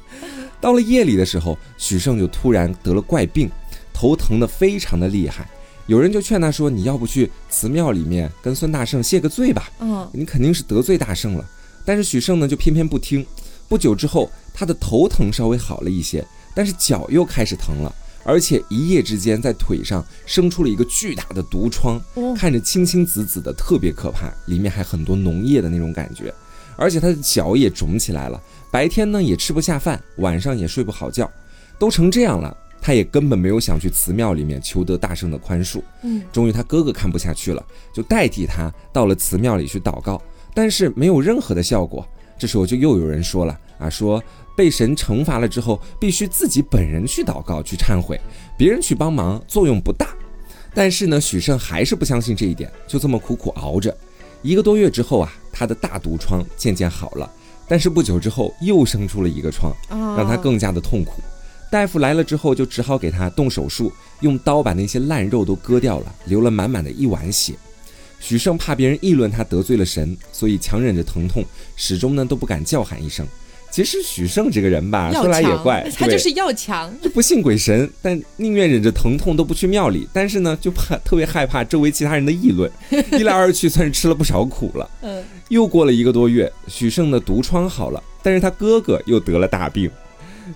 [0.60, 3.50] 到了夜里的时候，许胜就突然得了怪病，
[3.93, 5.50] 头疼的非常的厉害。
[5.86, 9.71] 有人就劝他说：“你要不去祠庙里面跟孙大圣谢个罪吧？
[9.80, 11.45] 嗯，你肯定是得罪大圣了。”
[11.86, 13.26] 但是许胜呢，就偏偏不听。
[13.69, 17.95] 不久之后，他的头疼稍微好了一些，但是脚又开始疼了。
[18.27, 21.97] 而且一夜之间，在腿上生出了一个巨大的毒疮，
[22.35, 26.33] 看着青青紫紫的，特别可怕，里面还很多脓液的那种感觉。
[26.75, 31.31] 而且他的脚也肿起来了，白天呢也吃不下饭，晚上也睡不好觉，
[31.79, 35.81] 都成这样了，他也根本没有想去祠庙里面求得大圣的宽恕。
[36.03, 40.21] 嗯，终于他哥哥看不下去了，就代替他到了祠庙里去祷告，
[40.53, 42.05] 但是没有任何的效果。
[42.38, 44.23] 这时候就又有人说了啊，说。
[44.56, 48.19] 被神惩罚了之后，必须自己本人去祷告、去忏悔，
[48.58, 50.08] 别人去帮忙作用不大。
[50.73, 53.95] 但是呢，许胜还是不相信这一点，就这么苦苦熬着。
[54.41, 57.32] 一个多月之后啊，他的大毒疮渐渐好了，
[57.67, 61.21] 但是不久之后又生出了一个疮，让他更加的痛苦。
[61.71, 67.54] 大夫来了之后，就只好给他动手术，用刀把那些烂肉都割掉了，流了满满的一碗血。
[68.19, 71.43] 许胜怕别人议论他得罪了神，所以强忍着疼痛，
[71.75, 73.25] 始终呢都不敢叫喊一声。
[73.69, 80.08] 其实许胜这个人吧，说来也怪，他就是要强，就不信鬼神，但宁愿忍着疼痛都不去庙里。
[80.13, 82.71] 但是呢，就怕特别害怕周围其他人的议论，
[83.19, 84.89] 一来二去算是吃了不少苦了。
[85.01, 89.91] 嗯，又过了一个多月，许胜的毒疮好了，但是他哥哥又得了大病。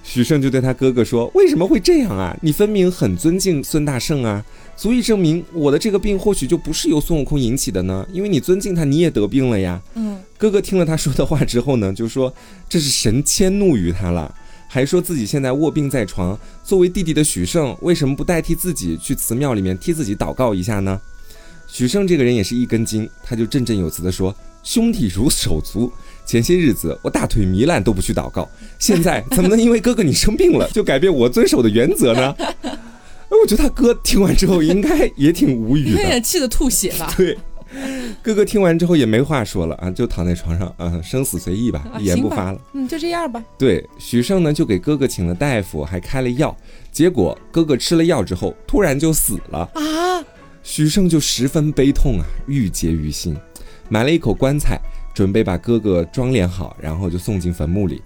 [0.04, 2.36] 许胜就对他哥哥说：“为什么会这样啊？
[2.41, 4.43] 你分明很尊敬孙大圣啊，
[4.82, 8.04] 足以证明我的这个病或许就不是由孙悟空引起的呢。
[8.12, 12.34] 因为你尊敬他，你也得病了呀。”嗯，哥哥听了他说的话之后呢，就说
[12.67, 14.34] ：“这是神迁怒于他了，
[14.67, 21.00] 还说自己现在卧病在床，作为弟弟的许胜为什么不代替自己去祠庙里面替自己祷告一下呢？”
[21.70, 25.91] 许胜这个人也是一根筋，他就振振有词地说：“兄弟如手足。”
[26.26, 32.36] 前些日子我大腿糜烂都不去祷告，现在怎么能因为哥哥你生病了就改变我遵守的原则呢？
[33.32, 37.10] 哎，我觉得他哥听完之后应该也挺无语的， 气得吐血了。
[37.15, 37.38] 对，
[38.22, 42.60] 哥哥听完之后也没话说了啊，就躺在床上啊，生死随意吧，一言不发了。
[42.74, 43.41] 嗯，就这样吧。
[43.58, 46.56] 对，许胜呢就给哥哥请了大夫，还开了药，
[46.91, 49.82] 结果哥哥吃了药之后突然就死了啊！
[50.62, 53.36] 许胜就十分悲痛啊，郁结于心，
[53.89, 54.80] 买了一口棺材。
[55.13, 58.02] 准备把哥哥装殓好，然后就送进坟墓里。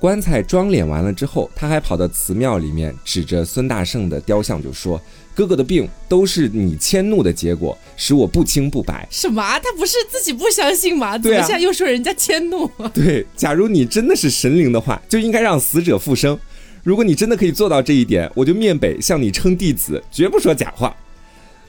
[0.00, 5.00] 棺材装殓完了之后，他还跑到祠庙里面，指着孙大圣的雕像就说
[5.34, 9.42] ：“哥哥的病都是你迁怒的结果，使我不清不白。”什么？
[9.58, 11.18] 他不是自己不相信吗？
[11.18, 12.70] 怎么现在又说人家迁怒？
[12.94, 16.38] 对，假如你真的是神灵的话，就应该让死者复生。
[16.84, 20.94] 如果你真的可以做到这一点，我就面北向你称弟子，绝不说假话。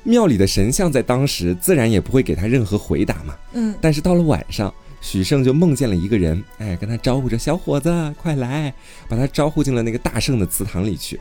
[0.04, 3.36] 庙里的神像在当时自然也不会给他任何回答嘛。
[3.54, 7.90] 嗯，但是到了晚上，许胜就梦见了一个人，哎，跟他招呼着：“小伙子，
[8.22, 8.74] 快来！”
[9.08, 11.20] 把他招呼进了那个大圣的祠堂里去。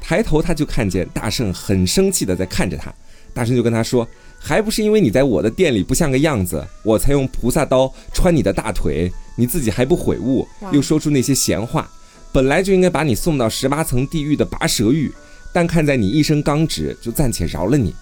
[0.00, 2.92] 抬头他就看见大圣很生气的在看着他。
[3.32, 4.06] 大圣就跟他说
[4.38, 11.90] ：“还不是因为你在我的店里不像个样子，我才用菩萨刀穿你的大腿，你自己还不悔悟，又说出那些闲话。
[12.30, 15.10] 本来就应该把你送到十八层地狱的拔舌狱，
[15.52, 17.94] 但看在你一身刚直，就暂且饶了你。”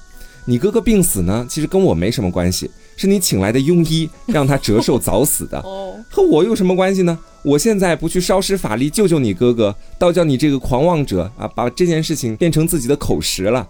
[0.44, 5.62] 你哥哥病死呢，其实跟我没什么关系，是你请来的庸医让他折寿早死的，
[6.10, 7.16] 和我有什么关系呢？
[7.44, 13.68] 我现在不去烧尸法力救救你哥哥，倒叫你这个狂妄者啊，把这件事情变成自己的口实了。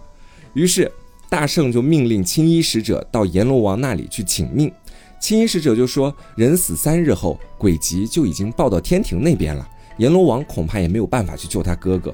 [0.53, 0.91] 于是
[1.29, 4.71] 大圣就命令青衣使者到阎罗王那里去请命。
[5.19, 12.13] 青衣使者就说，人死三日后，鬼籍就已经报到天庭那边了，阎罗王恐怕也没有办法去救他哥哥。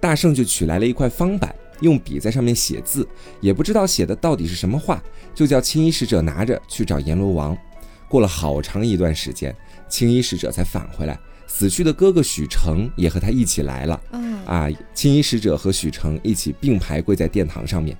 [0.00, 1.54] 大圣就取来了一块方板。
[1.80, 3.06] 用笔在上面写字，
[3.40, 5.02] 也不知道写的到底是什么话，
[5.34, 7.56] 就叫青衣使者拿着去找阎罗王。
[8.08, 9.54] 过了好长一段时间，
[9.88, 14.00] 青衣使者才返回来，死去的哥哥许成也和他一起来了。
[14.44, 17.96] 啊，青衣使者和许成一起并排跪在殿堂上面。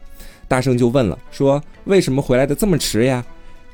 [0.46, 3.24] 大圣就问了，说为什么回来的这么迟呀？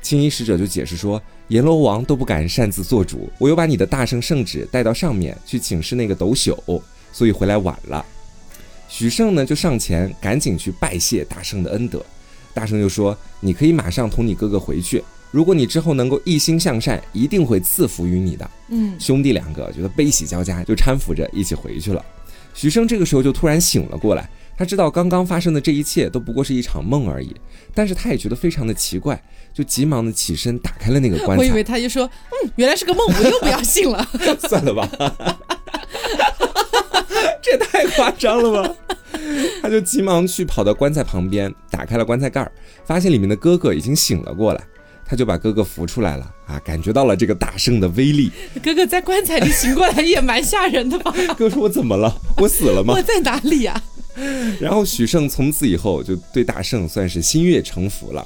[0.01, 8.03] 青衣使者就解释说，阎罗王都不敢擅自做主，我又把你的大圣圣旨带到上面去请示那个斗朽，所以回来晚了。
[8.95, 11.99] 许胜呢，就上前赶紧去拜谢大圣的恩德。
[12.53, 22.05] 大圣就说：“你可以马上同你哥哥回去，如果你之后能够一心向善，一定会赐福于你的。”嗯，兄弟两个觉得悲喜交加，就搀扶着一起回去了。
[22.53, 27.35] 许胜这个时候就突然醒了过来，他知道刚刚发生的这一切都不过是一场梦而已，
[27.73, 29.19] 但是他也觉得非常的奇怪，
[29.51, 31.37] 就急忙的起身打开了那个棺材。
[31.37, 34.07] 我以为他就说：“嗯，原来是个梦，我又不要信了。
[34.47, 34.87] ”算了吧。
[37.43, 38.75] 这也太夸张了吧！
[39.61, 42.51] 他就急忙去跑到棺材旁边，打开了棺材盖儿，
[42.85, 44.63] 发现里面的哥哥已经醒了过来。
[45.05, 48.31] 他就把哥哥扶出来了啊，感觉到了这个大圣的威力。
[48.63, 51.13] 哥哥在棺材里醒过来也蛮吓人的吧？
[51.37, 52.15] 哥说：“我怎么了？
[52.37, 52.93] 我死了吗？
[52.95, 53.79] 我在哪里呀？”
[54.61, 58.25] 然后许盛从此以后就对大圣算是心悦诚服了。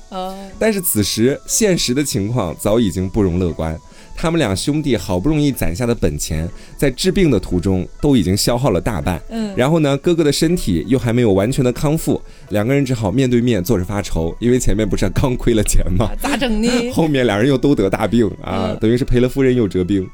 [0.59, 3.77] 但是此时现实的情况早已经不容乐观。
[4.17, 9.21] 他们两兄弟好不容易攒下的本钱，在治病的途中都已经消耗了大半。
[9.29, 16.09] 嗯，然后呢，哥哥的身体又还没有完全的康复，两个人只好面对面坐着发愁，因为前面不是刚亏了钱吗？
[16.19, 16.67] 咋整呢？
[16.91, 20.09] 后面两人又都得大病啊，等于是赔了夫人又折兵。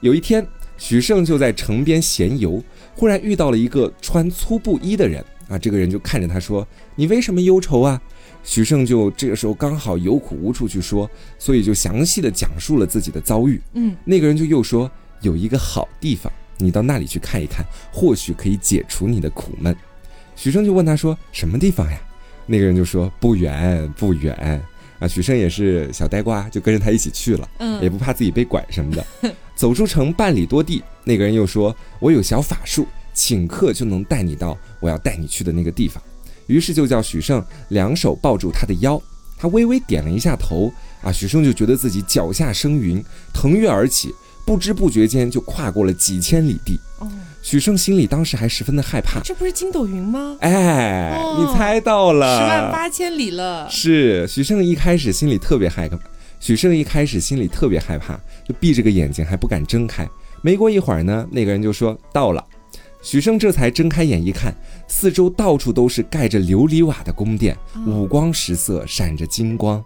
[0.00, 0.44] 有一天，
[0.76, 2.60] 许胜就在城边闲游，
[2.96, 8.00] 忽然遇到了一个穿粗布衣的人啊，这个人就看着他说：“你为什么忧愁啊？”
[8.46, 13.60] 许胜就这个时候刚好有苦无处去说，所以就详细的讲述了自己的遭遇。
[13.74, 14.88] 嗯，那个人就又说
[15.20, 19.76] 有一个好地方，你到那里去看一看，或许可以解除你的苦闷。
[20.36, 21.98] 许胜就问他说什么地方呀？
[22.46, 24.62] 那个人就说不远不远
[25.00, 25.08] 啊。
[25.08, 29.34] 许胜也是小呆瓜，就跟着他一起去了，嗯，也不怕自己被拐什么的。
[29.56, 36.00] 走出城半里多地，那个人又说我有小法术，请客就能带你到我要带你去的那个地方。
[36.46, 39.00] 于是就叫许胜两手抱住他的腰，
[39.36, 46.78] 他微微点了一下头，啊，许胜就觉得自己脚下生云，腾跃而起，不知不觉间就跨过了几千里地。
[46.98, 47.08] 哦，
[47.42, 50.36] 许胜心里当时还十分的害怕，这不是筋斗云吗？
[50.40, 53.68] 哎，你猜到了，十万八千里了。
[53.68, 55.98] 是许胜一开始心里特别害怕，
[56.40, 60.08] 许胜一开始心里特别害怕，就闭着个眼睛还不敢睁开。
[60.42, 62.42] 没过一会儿呢，那个人就说到了。
[63.06, 64.52] 许盛这才睁开眼一看，
[64.88, 69.80] 四周到处都是盖着琉璃瓦的宫殿，五光十色，闪着金光。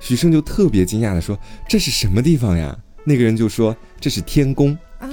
[0.00, 5.06] 许盛就特别惊讶地说：“这是什么地方呀？”那个人就说：“这是天宫啊。”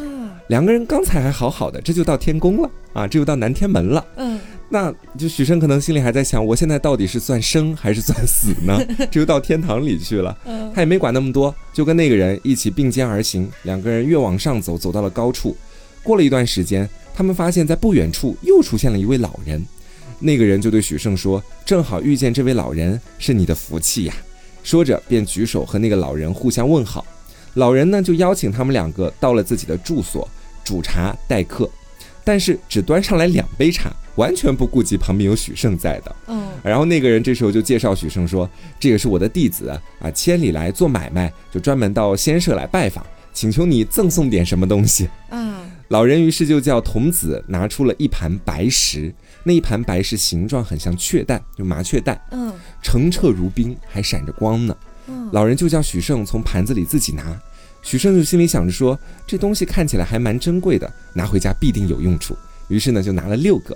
[0.48, 4.06] 两个人刚才还好好的，这就到天宫了啊，这就到南天门了。
[4.16, 8.82] 嗯，那就许生可能心里还在想：我现在到底是算生还是算死呢？
[9.12, 10.38] 这就到天堂里去了。
[10.46, 13.52] 嗯，他也没管那么多，就跟那个人一起并肩而行。
[13.64, 15.58] 两个人越往上走，走到了高处。
[16.02, 19.62] 过了一段时间，他们发现，在不远处又出现了一位老人。
[20.20, 24.14] 那个人就对许胜说：“正好遇见这位老人，是你的福气呀。”
[24.64, 27.06] 说着，便举手和那个老人互相问好。
[27.56, 30.26] 老人呢，就邀请他们两个到了自己的住所，
[30.64, 31.70] 煮茶待客，
[32.24, 36.16] 但是只端上来两杯茶，完全不顾及旁边有许胜在的。
[36.28, 36.48] 嗯。
[36.64, 45.69] 然后那个人这时候就介绍许胜说：“这个是我的弟子啊，千里来做买卖，就专门到仙社来拜访，请求你赠送点什么东西。”嗯。
[45.90, 49.14] 老人于是就叫童子拿出了一盘白石。
[49.44, 54.76] 那一盘白石形状很像雀蛋，就麻雀蛋，嗯，澄澈如冰，还闪着光呢。
[55.32, 57.40] 老人就叫许胜从盘子里自己拿，
[57.82, 62.38] 许胜就心里想着说，这东西看起来还蛮珍贵的，拿回家必定有用处。
[62.68, 63.76] 于是呢，就拿了六个。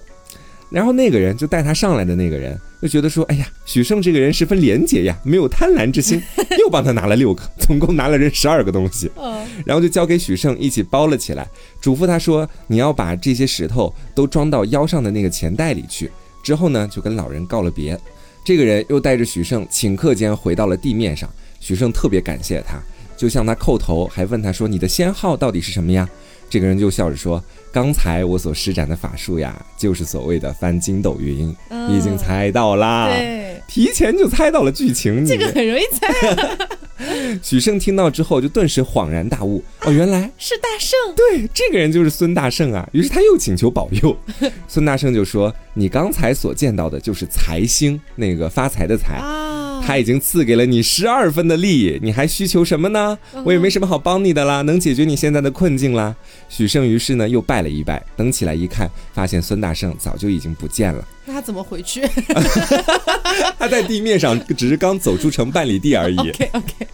[0.74, 6.20] 然后那个人就带他上来的那个人就觉得说：“哎呀，许盛这个人十分廉洁呀，没有贪婪之心。”
[6.60, 9.10] 又帮他拿了六个，总共拿了人十二个东西。
[9.66, 11.48] 然后就交给许盛一起包了起来，
[11.80, 16.10] 嘱咐他说：“你要把这些石头都装到腰上的那个钱袋里去。”
[16.44, 17.98] 之后呢，就跟老人告了别。
[18.44, 21.30] 这个人又带着许盛顷刻间回到了地面上。
[21.60, 22.82] 许盛特别感谢他，
[23.16, 26.10] 就向他叩头，还问他说：“你的仙号到底是什么呀？”
[26.54, 31.48] 这个人就笑着说：“刚才我所施展的法术呀，就是所谓的翻筋斗云，
[31.88, 36.78] 你已经猜到啦，对，提前就猜到了剧情，这个很容易猜。
[37.42, 42.88] 许胜听到之后就顿时恍然大悟，哦，原来是大圣，对，这个人就是孙大圣啊。
[42.92, 44.16] 于是他又请求保佑，
[44.70, 49.20] 孙大圣就说：“你刚才所见到的就是财星，那个发财的财。”
[49.86, 53.18] 他已经赐给了你十二分的利益，你还需求什么呢？
[53.44, 56.16] 我也没什么好帮你的啦，能解决你现在的困境啦。
[56.48, 61.06] 许胜于是呢又拜了一拜，等起来一看，发现孙大圣早就已经不见了。
[61.26, 62.02] 那他怎么回去？
[63.60, 66.18] 他在地面上，只是刚走出城半里地而已。
[66.32, 66.88] OK OK。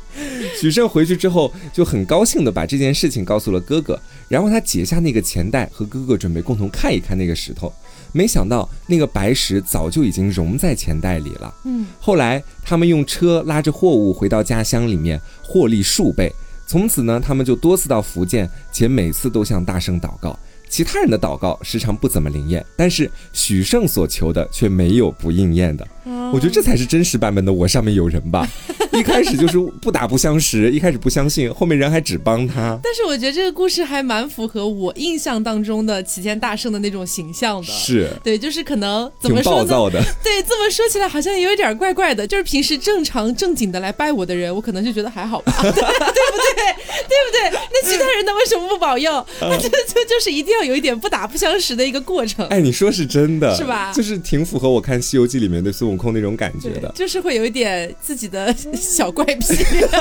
[0.60, 7.71] 许胜回去之后就很高兴的把这件事情告诉了哥哥，然后他解下那个钱袋，和哥哥准备共同看一看那个石头。
[8.12, 11.54] 没想到那个白石早就已经融在钱袋里了。
[11.65, 16.34] 嗯，后来他们用车拉着货物回到家乡里面，获利数倍。
[16.67, 20.38] 从此呢，他们就多次到福建，且每次都向大圣祷告。
[20.69, 25.86] 其他人的祷告时常不怎么灵验，但是许胜所求的却没有不应验的。
[26.34, 28.47] 我觉得这才是真实版本的“我上面有人”吧。
[28.93, 32.79] 一开始就是不打不相识，一开始不相信，后面人还只帮他。
[32.84, 37.67] 但是我觉得这个故事还蛮符合我印象当中的齐天大圣的那种形象的。
[37.67, 40.01] 是对，就是可能怎么说暴躁的。
[40.23, 42.25] 对，这么说起来好像有一点怪怪的。
[42.25, 46.88] 就是平时正常正经的来拜我的人，我可能就觉得还好吧， 对不对？
[47.07, 47.59] 对不对？
[47.71, 48.33] 那其他人呢？
[48.35, 49.25] 为什么不保佑？
[49.39, 52.45] 这这就是一定要有一点不打不相识的一个过程。
[52.47, 53.91] 哎，你说是真的，是吧？
[53.93, 58.53] 就是挺符合我看《西游记》里面的孙悟空那种感觉的，就是会有一点自己的。
[58.75, 59.55] 小怪癖，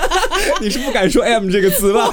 [0.61, 2.13] 你是不敢说 “m” 这个词吧？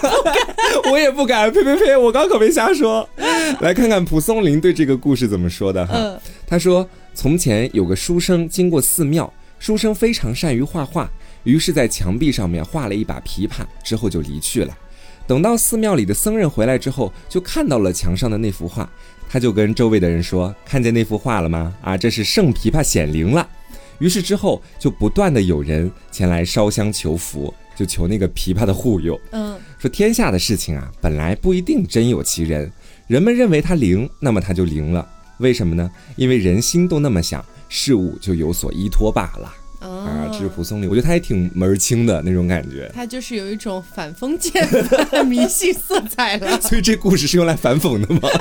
[0.91, 1.95] 我也不敢，呸呸呸！
[1.95, 3.07] 我刚可没瞎说。
[3.61, 6.19] 来看看蒲松龄对这个故事怎么说的哈。
[6.47, 11.09] 他说：“从前有个书生经过寺庙，书生非常善于画画，
[11.45, 14.77] 于是在墙壁上面画了一把琵琶，之后就离去了。
[15.25, 18.87] 等到寺庙里的僧人回来之后，就看到了墙上的那幅画，
[19.29, 21.73] 他就跟周围的人说：‘看见那幅画了吗？
[21.81, 23.49] 啊，这是圣琵琶显灵了。’”
[23.97, 29.19] 于是之后就不断的有人前来烧香求福，就求那个琵琶的护佑。
[29.31, 32.69] 嗯，说天下的事情啊，本来不一定真有其人，
[33.07, 35.07] 人们认为它灵，那么它就灵了。
[35.37, 35.89] 为什么呢？
[36.17, 39.51] 因为人心都那么想，事物就有所依托罢了。
[39.89, 42.91] 啊，这是蒲松龄，我觉得他也挺门儿清的那种感觉。
[42.93, 46.59] 他就是有一种反封建的 迷信色彩了。
[46.61, 48.29] 所以这故事是用来反讽的吗？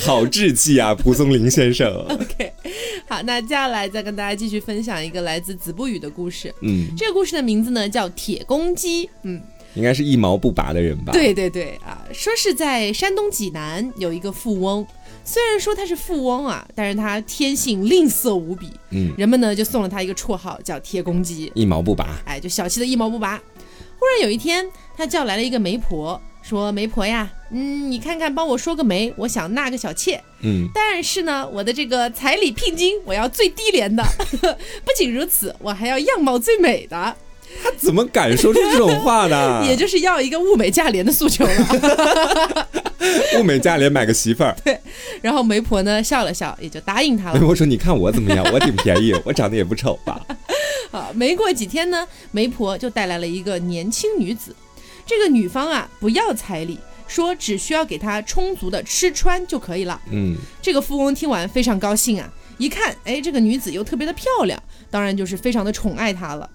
[0.00, 1.92] 好志气啊，蒲松龄先生。
[2.08, 2.52] OK，
[3.08, 6.54] 好，那接下来再跟大家继续分享一个来自子不语的故事。
[6.62, 9.10] 嗯，这个故事的名字呢叫铁公鸡。
[9.22, 9.40] 嗯，
[9.74, 11.12] 应该是一毛不拔的人吧？
[11.12, 14.86] 对对对啊，说是在山东济南有一个富翁，
[15.30, 18.70] 虽然说他是富翁啊，但是他天性吝啬无比。
[18.92, 22.06] 嗯，人们呢就送了他一个绰号叫铁公鸡，一毛不拔。
[22.24, 23.36] 哎，就小气的一毛不拔。
[23.98, 24.66] 忽然有一天，
[24.96, 26.18] 他叫来了一个媒婆。
[26.40, 34.02] 说媒婆呀，嗯，你看看帮我说个媒，我想纳个小妾，嗯，但是呢，我的这个彩礼聘金我要最低廉的，
[34.82, 37.14] 不仅如此，我还要样貌最美的。
[37.62, 39.64] 他怎么敢说出这种话呢？
[39.66, 42.68] 也就是要一个物美价廉的诉求了。
[43.38, 44.54] 物美价廉买个媳妇儿。
[44.64, 44.78] 对，
[45.22, 47.34] 然后媒婆呢笑了笑，也就答应他了。
[47.34, 48.44] 媒婆说：“你看我怎么样？
[48.52, 50.20] 我挺便宜，我长得也不丑吧？”
[50.90, 54.54] 好，没过几天呢，媒婆就带来了一个年轻女子。
[55.06, 60.00] 这个女方啊，不要彩礼，说只需要给她充足的吃穿就可以了。
[60.10, 66.48] 嗯，这个富翁听完非常高兴啊，一看，哎，这个女子又特别的漂亮，当然就是非常的宠爱她了。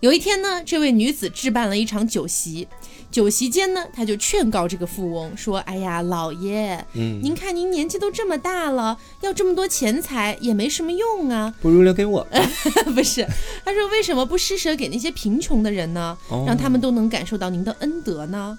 [0.00, 2.66] 有一天呢，这位女子置办了一场酒席。
[3.10, 12.26] 酒席间呢，她就劝告这个富翁说：“哎呀，老爷，嗯，您看您年纪都这么大了，要这么多钱财也没什么用啊，不如留给我。
[12.94, 13.26] 不是，
[13.64, 16.16] 他说为什么不施舍给那些贫穷的人呢？
[16.46, 18.58] 让他们都能感受到您的恩德呢？”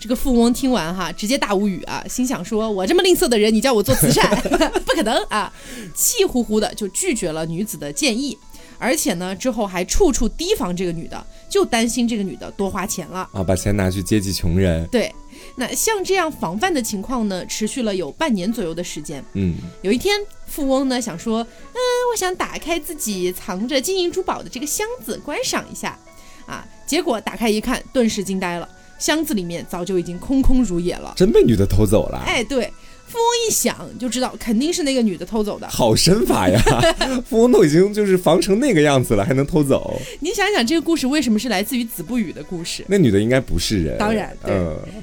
[0.00, 4.30] 这个富翁听完哈，直接大无语啊，心想说：“我这么吝啬的人，你叫我做慈善，
[4.86, 5.52] 不可能啊！”
[5.92, 8.38] 气呼呼的就拒绝了女子的建议。
[8.78, 14.86] 而且呢，之后还处处提防这个女的，就担心这个女的多花钱了啊，把钱拿去接济穷人。
[14.88, 15.12] 对，
[15.56, 19.22] 那像这样防范的情况呢，持续了有半年左右的时间。
[19.34, 20.16] 嗯，有一天，
[20.46, 21.78] 富翁呢想说，嗯，
[22.12, 25.98] 我想打开自己藏着金银珠宝的这个箱子观赏一下，
[26.46, 28.68] 啊，结果打开一看，顿时惊呆了，
[28.98, 32.22] 箱子里面早就已经空空如也了，真被女的偷走了。
[32.24, 32.72] 哎，对。
[33.08, 36.60] 富翁一想就知道肯定是那个女的偷走的，好身法呀！
[37.28, 39.98] 富翁都已经就是防成那个样子了，还能偷走？
[40.20, 42.84] 你想想这个故事为什么是来自于子不语的故事？
[42.86, 43.96] 那女的应该不是人。
[43.98, 44.54] 当然，对。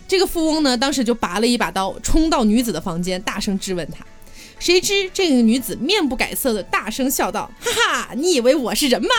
[0.08, 4.06] 这个富翁呢，当时就拔了一把刀，冲到女子的房间，大声质问她。
[4.58, 7.72] 谁知这个女子面不改色的大声笑道：“哈
[8.06, 9.10] 哈，你以为我是人吗？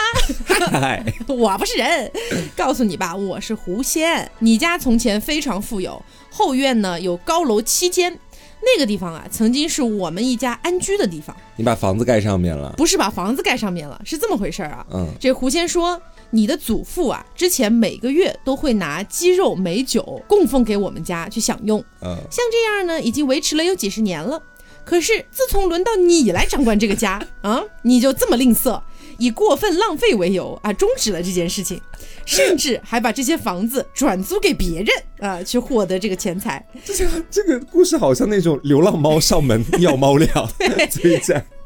[1.28, 2.11] 我不是人。
[2.57, 4.30] 告诉你吧，我是狐仙。
[4.39, 8.18] 你家从前非常富有，后院呢有高楼七间。”
[8.61, 11.34] 那个地方啊，曾经是我们一家安居的地方。
[11.57, 12.74] 你把房子盖上面了？
[12.76, 14.86] 不是把房子盖上面了，是这么回事儿啊。
[14.92, 16.00] 嗯，这狐仙说，
[16.30, 21.78] 你的祖父啊，之前每个月都会拿鸡肉美酒供奉给我们家去享用。
[22.02, 24.42] 嗯，像这样呢，已经维持了有几十年了。
[24.84, 28.80] 可是自从轮到你来掌管这个家啊，你就这么吝啬。
[29.18, 31.80] 以过分浪费为由啊，终止了这件事情，
[32.27, 34.89] 甚至还把这些房子转租给别人
[35.20, 36.62] 啊，去获得这个钱财。
[36.85, 36.95] 这
[37.31, 41.18] 这个故事好像那种流浪猫上门要猫粮， 对，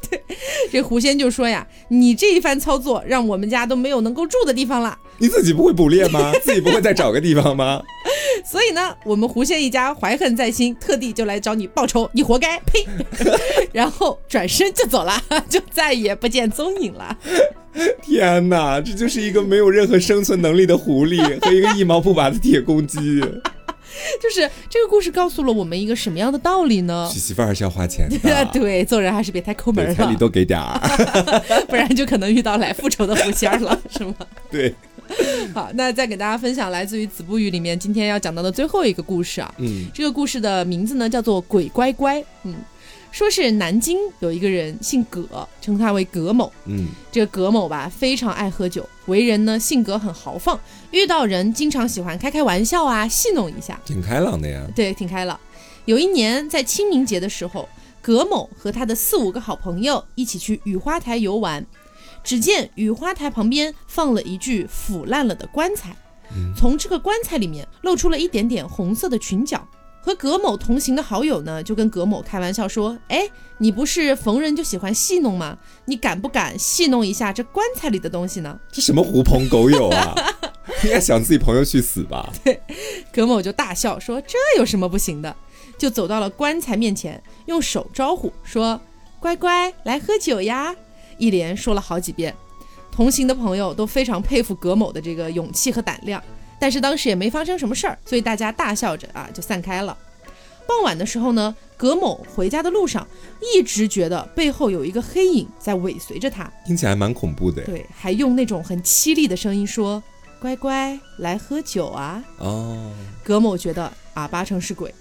[0.09, 0.23] 对，
[0.71, 4.97] 这狐仙就说呀：“你这一番操作，让我们家都没有能够住的地方了。
[5.17, 6.31] 你自己不会捕猎吗？
[6.43, 7.81] 自己不会再找个地方吗？”
[8.43, 12.59] 所以呢，我们狐仙一家怀恨在心，特地就来找你报仇，你活该！
[12.61, 12.85] 呸！
[13.71, 17.15] 然后转身就走了，就再也不见踪影了。
[18.01, 22.99] 天哪，这就是一个没有任何生存能力的狐狸 和一个一毛不拔的铁公鸡。
[24.21, 27.09] 就是这个故事告诉了我们一个什么样的道理呢？
[27.11, 28.45] 娶媳妇还是要花钱的。
[28.53, 30.79] 对，做人还是别太抠门了，彩礼多给点儿，
[31.67, 34.15] 不然就可能遇到来复仇的狐仙了，是吗？
[34.49, 34.73] 对。
[35.53, 39.53] 好，那再给大家分享来自于《子不语》里面今天要讲到的最后一个故事啊。
[39.57, 42.17] 嗯，这个故事的名字呢叫做《鬼乖乖》。
[42.43, 42.55] 嗯，
[43.11, 46.51] 说是南京有一个人姓葛，称他为葛某。
[46.65, 50.59] 嗯，这个葛某吧非常爱喝酒，为人呢性格很豪放，
[50.91, 54.65] 遇到人经常喜欢开开玩笑啊，戏弄一下，挺开朗的呀。
[54.75, 55.39] 对，挺开朗。
[55.85, 57.67] 有一年在清明节的时候，
[58.01, 61.65] 葛某和他的四五个好朋友一起去雨花台游玩。
[62.23, 65.95] 只见雨花台旁边放了一具腐烂了的棺材，
[66.55, 69.67] 从这个棺材里面露出了一点点红色的裙角。
[70.03, 73.29] 和葛某同行的好友呢，就跟葛某开玩笑说：“哎，
[73.59, 75.57] 你不是逢人就喜欢戏弄吗？
[75.85, 80.15] 你敢不敢戏弄一下这棺材里的东西呢？”这什么狐朋狗友啊！
[80.83, 82.31] 应该想自己朋友去死吧？
[82.43, 82.59] 对，
[83.13, 85.35] 葛某就大笑说：“这有什么不行的？”
[85.77, 88.81] 就走到了棺材面前，用手招呼说
[89.19, 90.75] ：“乖乖，来喝酒呀。”
[91.19, 92.35] 一连说了好几遍，
[92.91, 96.23] 同行的朋友都非常佩服葛某的这个勇气和胆量。
[96.61, 99.97] 但是当时也没发生什么事儿，所以大家大笑着啊就散开了。
[100.67, 103.05] 傍晚的时候呢，葛某回家的路上
[103.55, 107.63] 一直觉得背后有一个黑影在尾随着他，听起来蛮恐怖的。
[107.63, 110.01] 对，还用那种很凄厉的声音说
[110.39, 112.91] ：“乖乖，来喝酒啊！”哦，
[113.23, 114.93] 葛某觉得啊八成是鬼，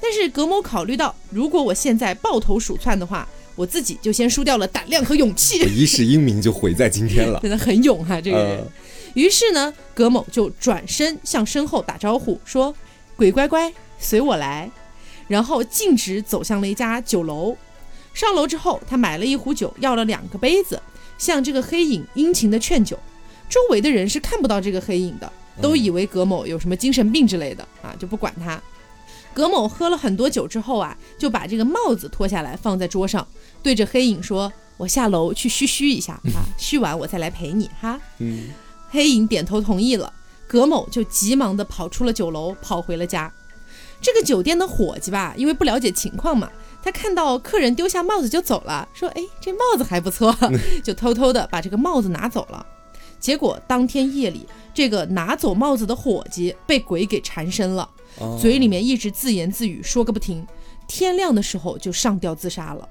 [0.00, 3.28] 但是葛某考虑到，如果我现在抱头鼠窜的话。
[3.54, 7.38] 我自己就先输掉了胆量和勇气，一世英名就毁在今天了。
[7.44, 8.66] 真的很勇哈，这个人。
[9.14, 12.74] 于是呢，葛某就转身向身后打招呼，说
[13.16, 14.70] ：“鬼乖乖，随我来。”
[15.28, 17.56] 然后径直走向了一家酒楼。
[18.12, 20.80] 上楼之后，他买了一壶酒，要了两个杯子，
[21.16, 22.98] 向这个黑影殷勤的劝酒。
[23.48, 28.60] 周围的人是看不到这个黑影的，都以为葛某有什么精神病之类的啊，就不管他。
[29.34, 33.26] 葛某喝了很多酒之后啊，就把这个帽子脱下来放在桌上，
[33.62, 38.50] 对着黑影说：“我下楼去嘘嘘一下啊， 嘘完我再来陪你哈。”嗯，
[38.92, 40.12] 黑影点头同意了，
[40.46, 43.32] 葛某就急忙的跑出了酒楼，跑回了家。
[44.02, 46.50] 这个酒店的伙计吧，因为不了解情况嘛，
[46.82, 50.36] 他看到客人丢下帽子就走了，说：“哎，这帽子还不错。
[50.84, 52.66] ”就偷偷的把这个帽子拿走了。
[53.18, 57.88] 结果当天夜里，这个拿走帽子的伙计被鬼给缠身了，
[58.38, 60.46] 嘴里面一直自言自语，说个不停。
[60.86, 62.86] 天亮的时候就上吊自杀了。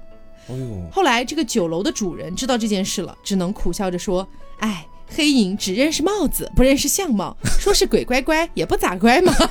[0.48, 0.88] 哎呦！
[0.90, 4.26] 后来这个酒楼的主人知道这件事了，只能苦笑着说
[4.58, 4.84] ：“哎，
[5.14, 9.32] 黑影只认识帽子，不认识相貌， 说是鬼乖乖也不咋乖嘛。”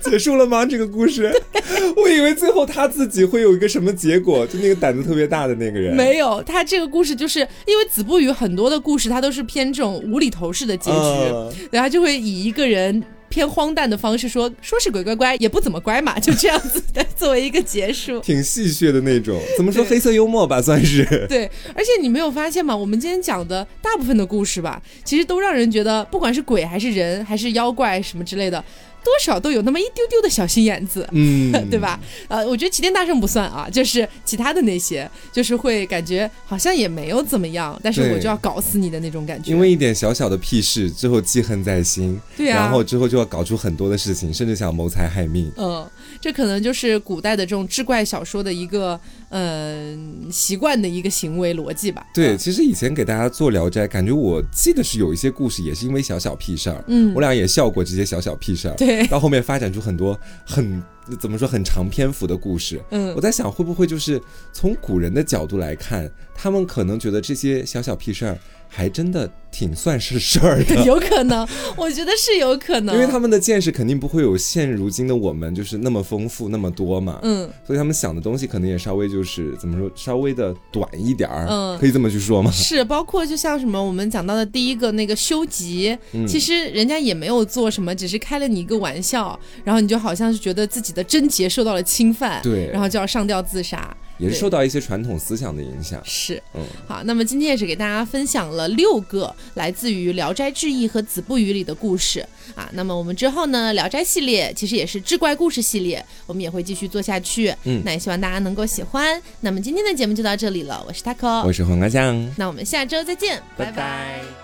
[0.00, 0.64] 结束了吗？
[0.66, 1.34] 这个故事？
[1.96, 5.94] 我以为最后他自己会有一个什么结果，就那个胆子特别大的那个人。
[5.94, 13.02] 没有，他这个故事就是因为子不语很多的故事，他都是偏这种无厘头式的结局，然后就会以一个人
[13.34, 19.42] 偏荒诞的方式说，说是鬼乖乖也不怎么乖嘛，就这样子的 作为一个结束，挺戏谑的那种。
[19.56, 21.04] 怎么说黑色幽默吧，算是。
[21.28, 22.76] 对，而且你没有发现吗？
[22.76, 28.64] 我们今天讲的大部分的故事吧，其实都让人觉得，不管是鬼还是人还是妖怪什么之类的。
[29.04, 32.00] 多少都有那么一丢丢的小心眼子，嗯， 对吧？
[32.28, 39.50] 呃，我觉得齐天大圣不算啊，就是其他的那些，就是会感觉好像也没有怎么样，但是我就要搞死你的那种感觉。
[39.50, 45.52] 因为一点小小的屁事，之后记恨在心，对啊，然后之后就要搞出很多的事情，甚至想谋财害命。
[45.56, 45.86] 嗯，
[46.20, 48.98] 这可能就是古代的这种志怪小说的一个。
[49.36, 52.06] 嗯，习惯的一个行为逻辑吧。
[52.14, 56.84] 对，其实以前给大家做《聊斋》，感觉我记得是有一些故事，也是因为小小屁事儿。
[56.86, 58.74] 嗯，我俩也笑过这些小小屁事儿。
[58.76, 60.82] 对，到后面发展出很多很
[61.20, 62.80] 怎么说很长篇幅的故事。
[62.90, 64.20] 嗯，我在想会不会就是
[64.52, 68.38] 从古人的角度来看，他们可能觉得这些小小屁事儿。
[68.74, 71.46] 还真的挺算是事儿的， 有可能，
[71.76, 82.50] 我觉得是有可能，因为他们的见识肯定不会有现如今的我们就是那么丰富那么多嘛，嗯，所以他们想的东西可能也稍微就是怎么说，稍微的短一点儿，嗯，可以这么去说吗？
[82.50, 85.96] 是，包括就像什么我们讲到的第一个那个修集，
[86.26, 93.96] 其实人家也没有做什么，只是开了你一个玩笑，然后你就好像是觉得自己的贞洁受到了侵犯，对，然后就要上吊自杀。
[94.18, 102.68] 也是受到一些传统思想的影响，是，嗯，好，那么今天也是给大家分享了六个来自于《聊斋志异》和《子不语》里的故事啊。
[102.72, 107.54] 那么我们之后呢，《聊斋》系列其实也是志怪故事系列，我们也会继续做下去。
[107.64, 109.20] 嗯，那也希望大家能够喜欢。
[109.40, 114.43] 那么今天的节目就到这里了，我是 taco，我是黄瓜酱，那我们下周再见，拜拜。